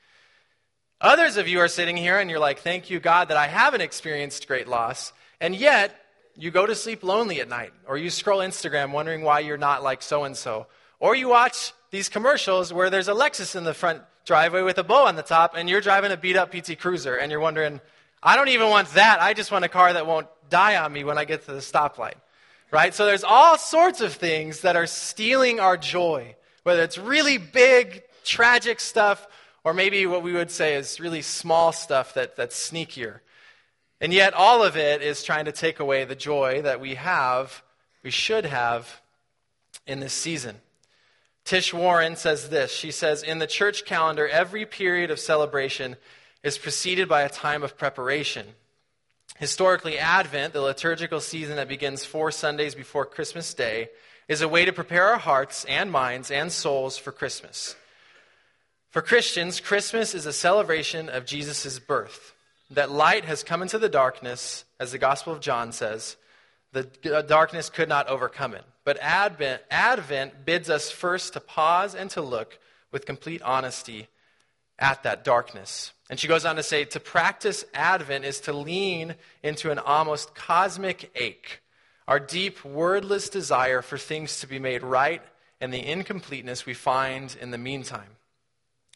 Others 1.02 1.38
of 1.38 1.48
you 1.48 1.60
are 1.60 1.68
sitting 1.68 1.98
here 1.98 2.18
and 2.18 2.32
you're 2.32 2.40
like, 2.40 2.62
thank 2.62 2.90
you, 2.90 3.00
God, 3.00 3.28
that 3.28 3.38
I 3.38 3.46
haven't 3.46 3.82
experienced 3.82 4.48
great 4.48 4.68
loss. 4.68 5.14
And 5.42 5.56
yet, 5.56 5.96
you 6.36 6.52
go 6.52 6.66
to 6.66 6.76
sleep 6.76 7.04
lonely 7.04 7.42
at 7.42 7.50
night, 7.50 7.74
or 7.88 7.98
you 7.98 8.10
scroll 8.10 8.40
Instagram 8.40 8.92
wondering 8.92 9.24
why 9.24 9.40
you're 9.40 9.58
not 9.58 9.84
like 9.84 10.02
so 10.02 10.24
and 10.24 10.36
so, 10.36 10.68
or 11.00 11.16
you 11.16 11.28
watch 11.28 11.74
these 11.92 12.10
commercials 12.10 12.72
where 12.72 12.90
there's 12.90 13.08
a 13.08 13.14
Lexus 13.14 13.56
in 13.56 13.64
the 13.64 13.74
front 13.74 14.02
driveway 14.26 14.62
with 14.62 14.78
a 14.78 14.84
bow 14.84 15.08
on 15.08 15.16
the 15.16 15.24
top, 15.24 15.54
and 15.56 15.70
you're 15.70 15.82
driving 15.82 16.12
a 16.12 16.18
beat 16.18 16.38
up 16.38 16.52
PT 16.52 16.80
Cruiser, 16.80 17.16
and 17.16 17.32
you're 17.32 17.40
wondering, 17.40 17.82
I 18.22 18.36
don't 18.36 18.50
even 18.50 18.70
want 18.70 18.90
that. 18.94 19.22
I 19.22 19.34
just 19.34 19.52
want 19.52 19.66
a 19.66 19.70
car 19.70 19.94
that 19.94 20.06
won't 20.06 20.28
die 20.50 20.78
on 20.78 20.92
me 20.92 21.04
when 21.04 21.18
I 21.18 21.26
get 21.26 21.46
to 21.46 21.52
the 21.52 21.60
stoplight. 21.60 22.16
Right? 22.72 22.94
So 22.94 23.06
there's 23.06 23.24
all 23.24 23.58
sorts 23.58 24.02
of 24.02 24.14
things 24.14 24.62
that 24.62 24.76
are 24.76 24.86
stealing 24.86 25.60
our 25.60 25.78
joy, 25.78 26.36
whether 26.64 26.84
it's 26.84 26.98
really 26.98 27.38
big, 27.38 28.04
tragic 28.24 28.80
stuff, 28.80 29.28
or 29.64 29.74
maybe 29.74 30.06
what 30.06 30.22
we 30.22 30.34
would 30.34 30.52
say 30.52 30.76
is 30.76 31.00
really 31.00 31.22
small 31.22 31.72
stuff 31.72 32.14
that, 32.14 32.36
that's 32.36 32.56
sneakier. 32.56 33.22
And 34.02 34.14
yet, 34.14 34.34
all 34.34 34.64
of 34.64 34.78
it 34.78 35.02
is 35.02 35.24
trying 35.24 35.46
to 35.46 35.52
take 35.52 35.80
away 35.80 36.06
the 36.06 36.16
joy 36.16 36.62
that 36.62 36.80
we 36.80 36.96
have, 36.96 37.62
we 38.02 38.12
should 38.12 38.46
have 38.46 39.02
in 39.86 40.00
this 40.00 40.14
season. 40.14 40.56
Tish 41.44 41.74
Warren 41.74 42.16
says 42.16 42.50
this. 42.50 42.72
She 42.72 42.92
says, 42.92 43.24
In 43.24 43.40
the 43.40 43.48
church 43.48 43.84
calendar, 43.86 44.28
every 44.28 44.66
period 44.66 45.12
of 45.12 45.20
celebration 45.20 45.98
is 46.44 46.58
preceded 46.58 47.10
by 47.10 47.24
a 47.24 47.30
time 47.30 47.64
of 47.64 47.78
preparation. 47.78 48.48
Historically, 49.38 49.98
Advent, 49.98 50.54
the 50.54 50.62
liturgical 50.62 51.20
season 51.20 51.58
that 51.58 51.68
begins 51.68 52.06
four 52.06 52.32
Sundays 52.32 52.76
before 52.76 53.06
Christmas 53.06 53.54
Day, 53.54 53.90
is 54.28 54.42
a 54.42 54.48
way 54.48 54.64
to 54.64 54.72
prepare 54.72 55.08
our 55.08 55.18
hearts 55.18 55.66
and 55.66 55.92
minds 55.92 56.32
and 56.32 56.52
souls 56.52 56.98
for 56.98 57.12
Christmas. 57.12 57.76
For 58.92 59.02
Christians, 59.02 59.60
Christmas 59.60 60.16
is 60.16 60.26
a 60.26 60.34
celebration 60.34 61.10
of 61.10 61.26
Jesus' 61.26 61.80
birth 61.80 62.34
that 62.72 62.92
light 62.92 63.26
has 63.26 63.44
come 63.44 63.62
into 63.62 63.80
the 63.80 63.90
darkness, 63.90 64.66
as 64.80 64.92
the 64.92 64.98
Gospel 64.98 65.34
of 65.34 65.40
John 65.40 65.72
says, 65.72 66.18
the 66.72 66.88
uh, 67.12 67.22
darkness 67.24 67.70
could 67.70 67.90
not 67.90 68.08
overcome 68.08 68.54
it. 68.54 68.64
But 68.84 69.00
Advent, 69.02 69.62
Advent 69.72 70.46
bids 70.46 70.70
us 70.70 70.92
first 70.92 71.34
to 71.34 71.40
pause 71.40 71.96
and 71.96 72.10
to 72.12 72.22
look 72.22 72.60
with 72.92 73.06
complete 73.06 73.42
honesty 73.42 74.08
at 74.78 75.04
that 75.04 75.24
darkness. 75.24 75.94
And 76.10 76.20
she 76.20 76.28
goes 76.28 76.46
on 76.46 76.56
to 76.56 76.64
say 76.64 76.86
to 76.86 77.00
practice 77.00 77.66
Advent 77.74 78.26
is 78.26 78.40
to 78.42 78.54
lean 78.54 79.16
into 79.44 79.72
an 79.72 79.80
almost 79.80 80.36
cosmic 80.36 81.12
ache, 81.16 81.62
our 82.08 82.20
deep, 82.20 82.64
wordless 82.64 83.30
desire 83.30 83.82
for 83.82 83.98
things 83.98 84.40
to 84.40 84.48
be 84.48 84.60
made 84.60 84.84
right 84.84 85.22
and 85.62 85.74
the 85.74 85.86
incompleteness 85.86 86.66
we 86.66 86.74
find 86.74 87.36
in 87.42 87.52
the 87.52 87.58
meantime. 87.58 88.16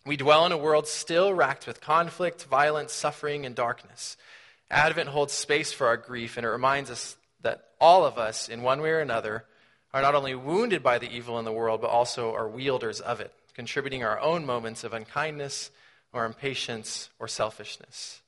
We 0.05 0.17
dwell 0.17 0.45
in 0.45 0.51
a 0.51 0.57
world 0.57 0.88
still 0.88 1.33
racked 1.33 1.65
with 1.65 1.81
conflict, 1.81 2.43
violence, 2.45 2.91
suffering, 2.91 3.45
and 3.45 3.55
darkness. 3.55 4.17
Advent 4.69 5.10
holds 5.10 5.33
space 5.33 5.72
for 5.72 5.88
our 5.88 5.98
grief, 5.98 6.36
and 6.38 6.45
it 6.45 6.50
reminds 6.50 6.89
us 6.89 7.15
that 7.41 7.69
all 7.79 8.05
of 8.05 8.17
us, 8.17 8.50
in 8.50 8.63
one 8.63 8.81
way 8.81 8.89
or 8.89 9.00
another, 9.00 9.45
are 9.93 10.01
not 10.01 10.15
only 10.15 10.36
wounded 10.36 10.83
by 10.83 10.98
the 10.98 11.10
evil 11.10 11.39
in 11.39 11.45
the 11.45 11.51
world, 11.51 11.81
but 11.81 11.89
also 11.89 12.33
are 12.33 12.48
wielders 12.48 13.00
of 13.00 13.22
it, 13.22 13.31
contributing 13.53 14.03
our 14.03 14.19
own 14.19 14.45
moments 14.45 14.83
of 14.83 14.93
unkindness 14.93 15.72
or 16.12 16.25
impatience 16.25 17.10
or 17.19 17.27
selfishness. 17.27 18.22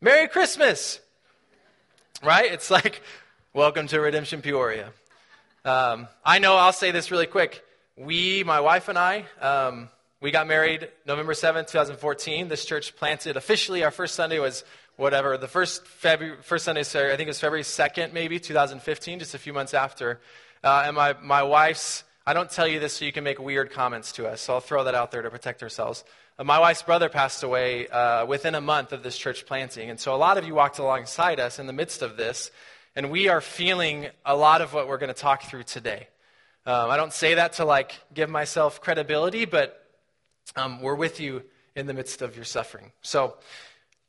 Merry 0.00 0.28
Christmas! 0.28 1.00
right? 2.22 2.50
It's 2.52 2.70
like, 2.70 3.02
welcome 3.52 3.86
to 3.88 4.00
Redemption 4.00 4.40
Peoria. 4.40 4.90
Um, 5.64 6.08
I 6.24 6.38
know, 6.38 6.56
I'll 6.56 6.72
say 6.72 6.90
this 6.90 7.10
really 7.10 7.26
quick. 7.26 7.62
We, 7.96 8.44
my 8.44 8.60
wife 8.60 8.88
and 8.88 8.98
I, 8.98 9.24
um, 9.40 9.88
we 10.24 10.30
got 10.30 10.46
married 10.46 10.88
November 11.06 11.34
7th, 11.34 11.66
2014. 11.66 12.48
This 12.48 12.64
church 12.64 12.96
planted 12.96 13.36
officially. 13.36 13.84
Our 13.84 13.90
first 13.90 14.14
Sunday 14.14 14.38
was 14.38 14.64
whatever. 14.96 15.36
The 15.36 15.48
first, 15.48 15.86
February, 15.86 16.38
first 16.40 16.64
Sunday, 16.64 16.82
sorry, 16.82 17.12
I 17.12 17.16
think 17.18 17.26
it 17.26 17.28
was 17.28 17.40
February 17.40 17.62
2nd, 17.62 18.14
maybe, 18.14 18.40
2015, 18.40 19.18
just 19.18 19.34
a 19.34 19.38
few 19.38 19.52
months 19.52 19.74
after. 19.74 20.20
Uh, 20.62 20.84
and 20.86 20.96
my, 20.96 21.14
my 21.20 21.42
wife's, 21.42 22.04
I 22.26 22.32
don't 22.32 22.50
tell 22.50 22.66
you 22.66 22.80
this 22.80 22.94
so 22.94 23.04
you 23.04 23.12
can 23.12 23.22
make 23.22 23.38
weird 23.38 23.70
comments 23.70 24.12
to 24.12 24.26
us, 24.26 24.40
so 24.40 24.54
I'll 24.54 24.60
throw 24.60 24.84
that 24.84 24.94
out 24.94 25.10
there 25.10 25.20
to 25.20 25.28
protect 25.28 25.62
ourselves. 25.62 26.04
Uh, 26.38 26.44
my 26.44 26.58
wife's 26.58 26.82
brother 26.82 27.10
passed 27.10 27.42
away 27.42 27.86
uh, 27.88 28.24
within 28.24 28.54
a 28.54 28.62
month 28.62 28.94
of 28.94 29.02
this 29.02 29.18
church 29.18 29.44
planting. 29.44 29.90
And 29.90 30.00
so 30.00 30.14
a 30.14 30.16
lot 30.16 30.38
of 30.38 30.46
you 30.46 30.54
walked 30.54 30.78
alongside 30.78 31.38
us 31.38 31.58
in 31.58 31.66
the 31.66 31.74
midst 31.74 32.00
of 32.00 32.16
this. 32.16 32.50
And 32.96 33.10
we 33.10 33.28
are 33.28 33.42
feeling 33.42 34.06
a 34.24 34.34
lot 34.34 34.62
of 34.62 34.72
what 34.72 34.88
we're 34.88 34.96
going 34.96 35.12
to 35.12 35.20
talk 35.20 35.42
through 35.42 35.64
today. 35.64 36.08
Um, 36.64 36.88
I 36.88 36.96
don't 36.96 37.12
say 37.12 37.34
that 37.34 37.52
to 37.54 37.66
like 37.66 37.92
give 38.14 38.30
myself 38.30 38.80
credibility, 38.80 39.44
but 39.44 39.83
um, 40.56 40.80
we're 40.80 40.94
with 40.94 41.20
you 41.20 41.42
in 41.74 41.86
the 41.86 41.94
midst 41.94 42.22
of 42.22 42.36
your 42.36 42.44
suffering. 42.44 42.92
So, 43.02 43.36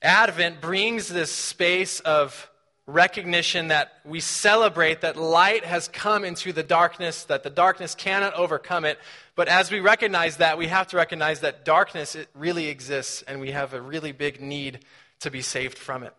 Advent 0.01 0.61
brings 0.61 1.07
this 1.07 1.31
space 1.31 1.99
of 2.01 2.49
recognition 2.87 3.69
that 3.69 3.93
we 4.05 4.19
celebrate 4.19 5.01
that 5.01 5.17
light 5.17 5.65
has 5.65 5.87
come 5.87 6.23
into 6.23 6.53
the 6.53 6.61
darkness, 6.61 7.23
that 7.23 7.41
the 7.41 7.49
darkness 7.49 7.95
cannot 7.95 8.33
overcome 8.35 8.85
it. 8.85 8.99
But 9.35 9.47
as 9.47 9.71
we 9.71 9.79
recognize 9.79 10.37
that, 10.37 10.57
we 10.57 10.67
have 10.67 10.87
to 10.87 10.97
recognize 10.97 11.39
that 11.39 11.65
darkness 11.65 12.15
it 12.15 12.29
really 12.35 12.67
exists, 12.67 13.23
and 13.23 13.39
we 13.39 13.51
have 13.51 13.73
a 13.73 13.81
really 13.81 14.11
big 14.11 14.39
need 14.39 14.85
to 15.21 15.31
be 15.31 15.41
saved 15.41 15.77
from 15.77 16.03
it. 16.03 16.13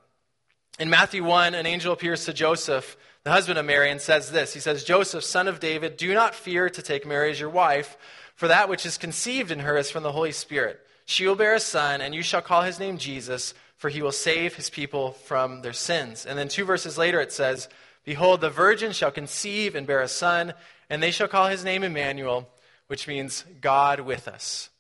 In 0.79 0.91
Matthew 0.91 1.25
1, 1.25 1.55
an 1.55 1.67
angel 1.67 1.93
appears 1.93 2.25
to 2.25 2.33
Joseph, 2.33 2.97
the 3.23 3.31
husband 3.31 3.59
of 3.59 3.65
Mary, 3.65 3.91
and 3.91 4.01
says 4.01 4.33
this 4.33 4.53
He 4.53 4.61
says, 4.61 4.83
Joseph, 4.83 5.25
son 5.25 5.49
of 5.49 5.61
David, 5.61 5.97
do 5.97 6.13
not 6.13 6.35
fear 6.35 6.69
to 6.69 6.83
take 6.83 7.07
Mary 7.07 7.31
as 7.31 7.39
your 7.39 7.49
wife, 7.49 7.97
for 8.37 8.49
that 8.49 8.69
which 8.69 8.87
is 8.87 8.99
conceived 8.99 9.51
in 9.51 9.61
her 9.61 9.77
is 9.77 9.91
from 9.91 10.03
the 10.03 10.13
Holy 10.13 10.33
Spirit. 10.33 10.79
She 11.07 11.27
will 11.27 11.35
bear 11.35 11.55
a 11.55 11.61
son, 11.61 12.01
and 12.01 12.15
you 12.15 12.23
shall 12.23 12.43
call 12.43 12.63
his 12.63 12.79
name 12.79 12.99
Jesus, 12.99 13.55
for 13.77 13.89
he 13.89 14.03
will 14.03 14.13
save 14.13 14.55
his 14.55 14.71
people 14.71 15.13
from 15.13 15.63
their 15.63 15.73
sins. 15.73 16.27
And 16.27 16.39
then 16.39 16.49
two 16.49 16.65
verses 16.65 16.99
later 16.99 17.21
it 17.21 17.33
says, 17.33 17.69
Behold, 18.05 18.41
the 18.41 18.51
virgin 18.51 18.93
shall 18.93 19.11
conceive 19.11 19.75
and 19.75 19.87
bear 19.87 20.01
a 20.01 20.09
son, 20.09 20.55
and 20.89 21.03
they 21.03 21.11
shall 21.11 21.29
call 21.29 21.49
his 21.49 21.65
name 21.65 21.83
Emmanuel, 21.83 22.49
which 22.87 23.09
means 23.09 23.45
God 23.61 24.01
with 24.01 24.29
us. 24.29 24.71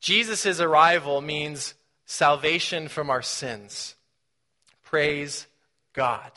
Jesus' 0.00 0.60
arrival 0.60 1.20
means 1.20 1.74
salvation 2.04 2.88
from 2.88 3.10
our 3.10 3.22
sins. 3.22 3.94
Praise 4.84 5.46
God. 5.92 6.32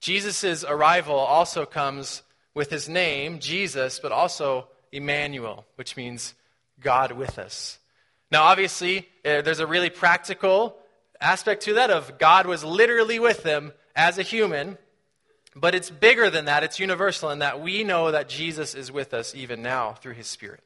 Jesus' 0.00 0.64
arrival 0.64 1.16
also 1.16 1.66
comes 1.66 2.22
with 2.54 2.70
his 2.70 2.88
name, 2.88 3.40
Jesus, 3.40 3.98
but 3.98 4.12
also 4.12 4.68
Emmanuel, 4.94 5.66
which 5.76 5.96
means 5.96 6.34
God 6.80 7.12
with 7.12 7.38
us. 7.38 7.78
Now, 8.30 8.44
obviously, 8.44 9.08
eh, 9.24 9.42
there's 9.42 9.60
a 9.60 9.66
really 9.66 9.90
practical 9.90 10.76
aspect 11.20 11.62
to 11.64 11.74
that 11.74 11.90
of 11.90 12.18
God 12.18 12.46
was 12.46 12.64
literally 12.64 13.18
with 13.18 13.42
them 13.42 13.72
as 13.94 14.18
a 14.18 14.22
human, 14.22 14.78
but 15.54 15.74
it's 15.74 15.90
bigger 15.90 16.30
than 16.30 16.46
that. 16.46 16.64
It's 16.64 16.78
universal 16.78 17.30
in 17.30 17.40
that 17.40 17.60
we 17.60 17.84
know 17.84 18.10
that 18.10 18.28
Jesus 18.28 18.74
is 18.74 18.90
with 18.90 19.14
us 19.14 19.34
even 19.34 19.62
now 19.62 19.92
through 19.92 20.14
his 20.14 20.26
Spirit. 20.26 20.62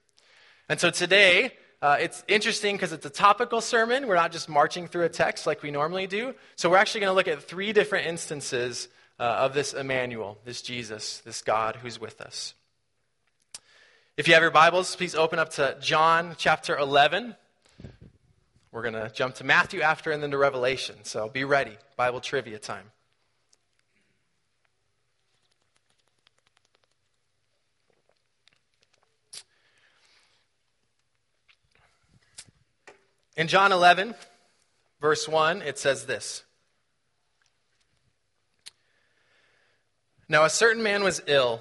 And 0.68 0.80
so 0.80 0.90
today, 0.90 1.52
uh, 1.80 1.96
it's 2.00 2.24
interesting 2.26 2.74
because 2.74 2.92
it's 2.92 3.06
a 3.06 3.10
topical 3.10 3.60
sermon. 3.60 4.06
We're 4.06 4.16
not 4.16 4.32
just 4.32 4.48
marching 4.48 4.88
through 4.88 5.04
a 5.04 5.08
text 5.08 5.46
like 5.46 5.62
we 5.62 5.70
normally 5.70 6.06
do. 6.06 6.34
So 6.56 6.70
we're 6.70 6.78
actually 6.78 7.02
going 7.02 7.10
to 7.10 7.14
look 7.14 7.28
at 7.28 7.42
three 7.42 7.72
different 7.72 8.06
instances 8.06 8.88
uh, 9.20 9.22
of 9.22 9.54
this 9.54 9.74
Emmanuel, 9.74 10.38
this 10.44 10.62
Jesus, 10.62 11.20
this 11.20 11.42
God 11.42 11.76
who's 11.76 12.00
with 12.00 12.20
us. 12.20 12.54
If 14.18 14.26
you 14.26 14.34
have 14.34 14.42
your 14.42 14.50
Bibles, 14.50 14.96
please 14.96 15.14
open 15.14 15.38
up 15.38 15.50
to 15.50 15.76
John 15.80 16.34
chapter 16.36 16.76
11. 16.76 17.36
We're 18.72 18.82
going 18.82 18.94
to 18.94 19.12
jump 19.14 19.36
to 19.36 19.44
Matthew 19.44 19.80
after 19.80 20.10
and 20.10 20.20
then 20.20 20.32
to 20.32 20.38
Revelation. 20.38 20.96
So 21.04 21.28
be 21.28 21.44
ready. 21.44 21.78
Bible 21.96 22.20
trivia 22.20 22.58
time. 22.58 22.90
In 33.36 33.46
John 33.46 33.70
11, 33.70 34.16
verse 35.00 35.28
1, 35.28 35.62
it 35.62 35.78
says 35.78 36.06
this 36.06 36.42
Now 40.28 40.42
a 40.42 40.50
certain 40.50 40.82
man 40.82 41.04
was 41.04 41.22
ill, 41.28 41.60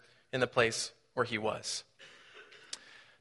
in 0.31 0.39
the 0.39 0.47
place 0.47 0.91
where 1.13 1.25
he 1.25 1.37
was. 1.37 1.83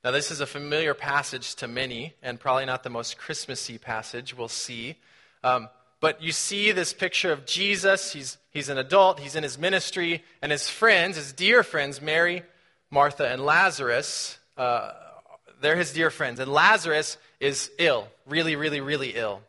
Now, 0.03 0.13
this 0.13 0.31
is 0.31 0.41
a 0.41 0.47
familiar 0.47 0.95
passage 0.95 1.55
to 1.57 1.69
many, 1.69 2.15
and 2.23 2.41
probably 2.41 2.65
not 2.65 2.83
the 2.83 2.91
most 2.91 3.19
Christmassy 3.19 3.77
passage 3.77 4.35
we'll 4.35 4.49
see. 4.49 4.97
Um, 5.45 5.69
but 6.01 6.23
you 6.23 6.33
see 6.33 6.73
this 6.73 6.95
picture 6.95 7.33
of 7.33 7.45
Jesus. 7.45 8.13
He's, 8.13 8.39
he's 8.51 8.71
an 8.71 8.79
adult, 8.79 9.21
he's 9.21 9.37
in 9.37 9.43
his 9.43 9.59
ministry, 9.59 10.25
and 10.41 10.51
his 10.51 10.71
friends, 10.71 11.17
his 11.17 11.35
dear 11.35 11.63
friends, 11.63 12.01
Mary, 12.01 12.43
Martha, 12.91 13.29
and 13.29 13.45
Lazarus, 13.45 14.39
uh, 14.57 14.93
they're 15.61 15.77
his 15.77 15.93
dear 15.93 16.09
friends. 16.11 16.41
And 16.41 16.51
Lazarus 16.51 17.19
is 17.39 17.71
ill, 17.79 18.09
really, 18.27 18.57
really, 18.57 18.81
really 18.81 19.11
ill. 19.11 19.43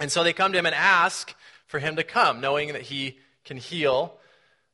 And 0.00 0.10
so 0.10 0.24
they 0.24 0.32
come 0.32 0.52
to 0.52 0.58
him 0.58 0.66
and 0.66 0.74
ask 0.74 1.34
for 1.66 1.78
him 1.78 1.96
to 1.96 2.02
come, 2.02 2.40
knowing 2.40 2.72
that 2.72 2.82
he 2.82 3.18
can 3.44 3.56
heal 3.56 4.14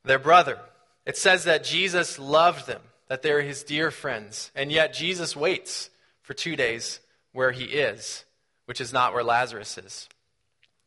their 0.05 0.19
brother. 0.19 0.59
It 1.05 1.17
says 1.17 1.43
that 1.43 1.63
Jesus 1.63 2.17
loved 2.17 2.67
them, 2.67 2.81
that 3.07 3.21
they're 3.21 3.41
his 3.41 3.63
dear 3.63 3.91
friends. 3.91 4.51
And 4.55 4.71
yet 4.71 4.93
Jesus 4.93 5.35
waits 5.35 5.89
for 6.21 6.33
two 6.33 6.55
days 6.55 6.99
where 7.33 7.51
he 7.51 7.65
is, 7.65 8.23
which 8.65 8.79
is 8.79 8.93
not 8.93 9.13
where 9.13 9.23
Lazarus 9.23 9.77
is. 9.77 10.07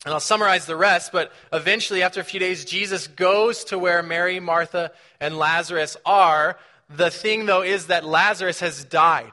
And 0.04 0.14
I'll 0.14 0.20
summarize 0.20 0.66
the 0.66 0.76
rest, 0.76 1.11
but 1.11 1.32
eventually, 1.52 2.02
after 2.02 2.20
a 2.20 2.25
few 2.25 2.38
days, 2.38 2.64
Jesus 2.64 3.08
goes 3.08 3.64
to 3.64 3.78
where 3.78 4.02
Mary, 4.02 4.38
Martha, 4.40 4.92
and 5.20 5.37
Lazarus 5.37 5.96
are. 6.06 6.58
The 6.88 7.11
thing, 7.11 7.46
though, 7.46 7.62
is 7.62 7.88
that 7.88 8.04
Lazarus 8.04 8.61
has 8.61 8.85
died. 8.85 9.32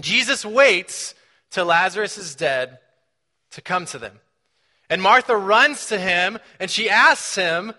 Jesus 0.00 0.44
waits 0.44 1.14
till 1.50 1.66
Lazarus 1.66 2.18
is 2.18 2.34
dead 2.34 2.78
to 3.52 3.60
come 3.62 3.86
to 3.86 3.98
them. 3.98 4.20
And 4.90 5.00
Martha 5.00 5.36
runs 5.36 5.86
to 5.86 5.98
him 5.98 6.38
and 6.60 6.70
she 6.70 6.90
asks 6.90 7.34
him, 7.34 7.72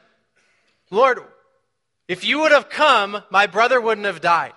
Lord, 0.90 1.20
if 2.08 2.24
you 2.26 2.40
would 2.40 2.52
have 2.52 2.70
come, 2.70 3.24
my 3.30 3.48
brother 3.48 3.80
wouldn't 3.80 4.06
have 4.06 4.22
died. 4.22 4.54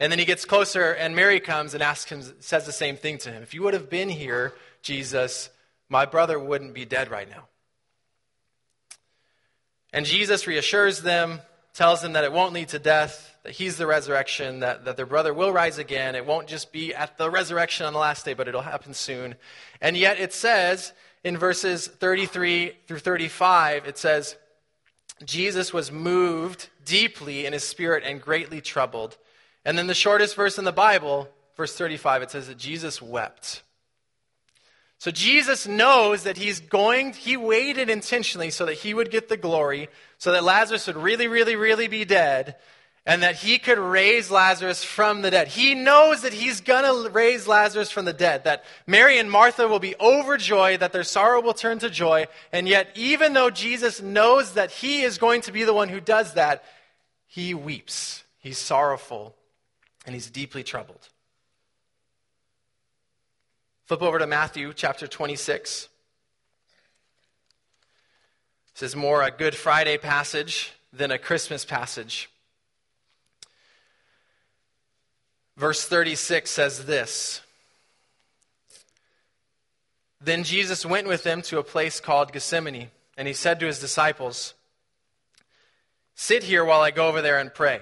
And 0.00 0.12
then 0.12 0.18
he 0.18 0.24
gets 0.24 0.44
closer, 0.44 0.92
and 0.92 1.16
Mary 1.16 1.40
comes 1.40 1.74
and 1.74 1.82
asks 1.82 2.10
him, 2.10 2.22
says 2.40 2.66
the 2.66 2.72
same 2.72 2.96
thing 2.96 3.18
to 3.18 3.32
him. 3.32 3.42
If 3.42 3.52
you 3.52 3.62
would 3.62 3.74
have 3.74 3.90
been 3.90 4.08
here, 4.08 4.54
Jesus, 4.82 5.50
my 5.88 6.04
brother 6.04 6.38
wouldn't 6.38 6.74
be 6.74 6.84
dead 6.84 7.10
right 7.10 7.28
now. 7.28 7.48
And 9.92 10.06
Jesus 10.06 10.46
reassures 10.46 11.00
them, 11.00 11.40
tells 11.72 12.02
them 12.02 12.12
that 12.12 12.24
it 12.24 12.32
won't 12.32 12.52
lead 12.52 12.68
to 12.68 12.78
death, 12.78 13.36
that 13.42 13.52
he's 13.52 13.76
the 13.76 13.86
resurrection, 13.86 14.60
that, 14.60 14.84
that 14.84 14.96
their 14.96 15.06
brother 15.06 15.32
will 15.32 15.52
rise 15.52 15.78
again. 15.78 16.14
It 16.14 16.26
won't 16.26 16.46
just 16.46 16.72
be 16.72 16.94
at 16.94 17.16
the 17.18 17.30
resurrection 17.30 17.86
on 17.86 17.92
the 17.92 17.98
last 17.98 18.24
day, 18.24 18.34
but 18.34 18.46
it'll 18.46 18.60
happen 18.60 18.94
soon. 18.94 19.34
And 19.80 19.96
yet 19.96 20.20
it 20.20 20.32
says 20.32 20.92
in 21.24 21.38
verses 21.38 21.88
33 21.88 22.76
through 22.86 22.98
35, 22.98 23.86
it 23.86 23.98
says, 23.98 24.36
Jesus 25.24 25.72
was 25.72 25.90
moved 25.90 26.68
deeply 26.84 27.46
in 27.46 27.52
his 27.52 27.64
spirit 27.64 28.04
and 28.06 28.20
greatly 28.20 28.60
troubled. 28.60 29.16
And 29.64 29.76
then 29.76 29.86
the 29.86 29.94
shortest 29.94 30.36
verse 30.36 30.58
in 30.58 30.64
the 30.64 30.72
Bible, 30.72 31.28
verse 31.56 31.74
35, 31.74 32.22
it 32.22 32.30
says 32.30 32.46
that 32.48 32.58
Jesus 32.58 33.02
wept. 33.02 33.62
So 34.98 35.10
Jesus 35.12 35.66
knows 35.66 36.24
that 36.24 36.36
he's 36.36 36.58
going, 36.58 37.12
he 37.12 37.36
waited 37.36 37.88
intentionally 37.88 38.50
so 38.50 38.66
that 38.66 38.74
he 38.74 38.94
would 38.94 39.10
get 39.10 39.28
the 39.28 39.36
glory, 39.36 39.88
so 40.18 40.32
that 40.32 40.42
Lazarus 40.42 40.88
would 40.88 40.96
really, 40.96 41.28
really, 41.28 41.54
really 41.54 41.86
be 41.86 42.04
dead, 42.04 42.56
and 43.08 43.22
that 43.22 43.36
he 43.36 43.58
could 43.58 43.78
raise 43.78 44.30
Lazarus 44.30 44.84
from 44.84 45.22
the 45.22 45.30
dead. 45.30 45.48
He 45.48 45.74
knows 45.74 46.20
that 46.20 46.34
he's 46.34 46.60
going 46.60 46.84
to 46.84 47.08
raise 47.08 47.48
Lazarus 47.48 47.90
from 47.90 48.04
the 48.04 48.12
dead, 48.12 48.44
that 48.44 48.66
Mary 48.86 49.18
and 49.18 49.30
Martha 49.30 49.66
will 49.66 49.78
be 49.78 49.94
overjoyed, 49.98 50.80
that 50.80 50.92
their 50.92 51.02
sorrow 51.02 51.40
will 51.40 51.54
turn 51.54 51.78
to 51.78 51.88
joy. 51.88 52.26
And 52.52 52.68
yet, 52.68 52.90
even 52.94 53.32
though 53.32 53.48
Jesus 53.48 54.02
knows 54.02 54.52
that 54.52 54.70
he 54.70 55.00
is 55.00 55.16
going 55.16 55.40
to 55.40 55.52
be 55.52 55.64
the 55.64 55.72
one 55.72 55.88
who 55.88 56.00
does 56.00 56.34
that, 56.34 56.62
he 57.26 57.54
weeps. 57.54 58.24
He's 58.40 58.58
sorrowful 58.58 59.34
and 60.04 60.14
he's 60.14 60.28
deeply 60.28 60.62
troubled. 60.62 61.08
Flip 63.86 64.02
over 64.02 64.18
to 64.18 64.26
Matthew 64.26 64.74
chapter 64.74 65.06
26. 65.06 65.88
This 68.74 68.82
is 68.82 68.94
more 68.94 69.22
a 69.22 69.30
Good 69.30 69.54
Friday 69.54 69.96
passage 69.96 70.72
than 70.92 71.10
a 71.10 71.16
Christmas 71.16 71.64
passage. 71.64 72.28
Verse 75.58 75.84
36 75.84 76.48
says 76.48 76.86
this 76.86 77.42
Then 80.20 80.44
Jesus 80.44 80.86
went 80.86 81.08
with 81.08 81.24
them 81.24 81.42
to 81.42 81.58
a 81.58 81.64
place 81.64 81.98
called 82.00 82.32
Gethsemane, 82.32 82.90
and 83.16 83.26
he 83.26 83.34
said 83.34 83.58
to 83.60 83.66
his 83.66 83.80
disciples, 83.80 84.54
Sit 86.14 86.44
here 86.44 86.64
while 86.64 86.80
I 86.80 86.92
go 86.92 87.08
over 87.08 87.20
there 87.20 87.38
and 87.38 87.52
pray. 87.52 87.80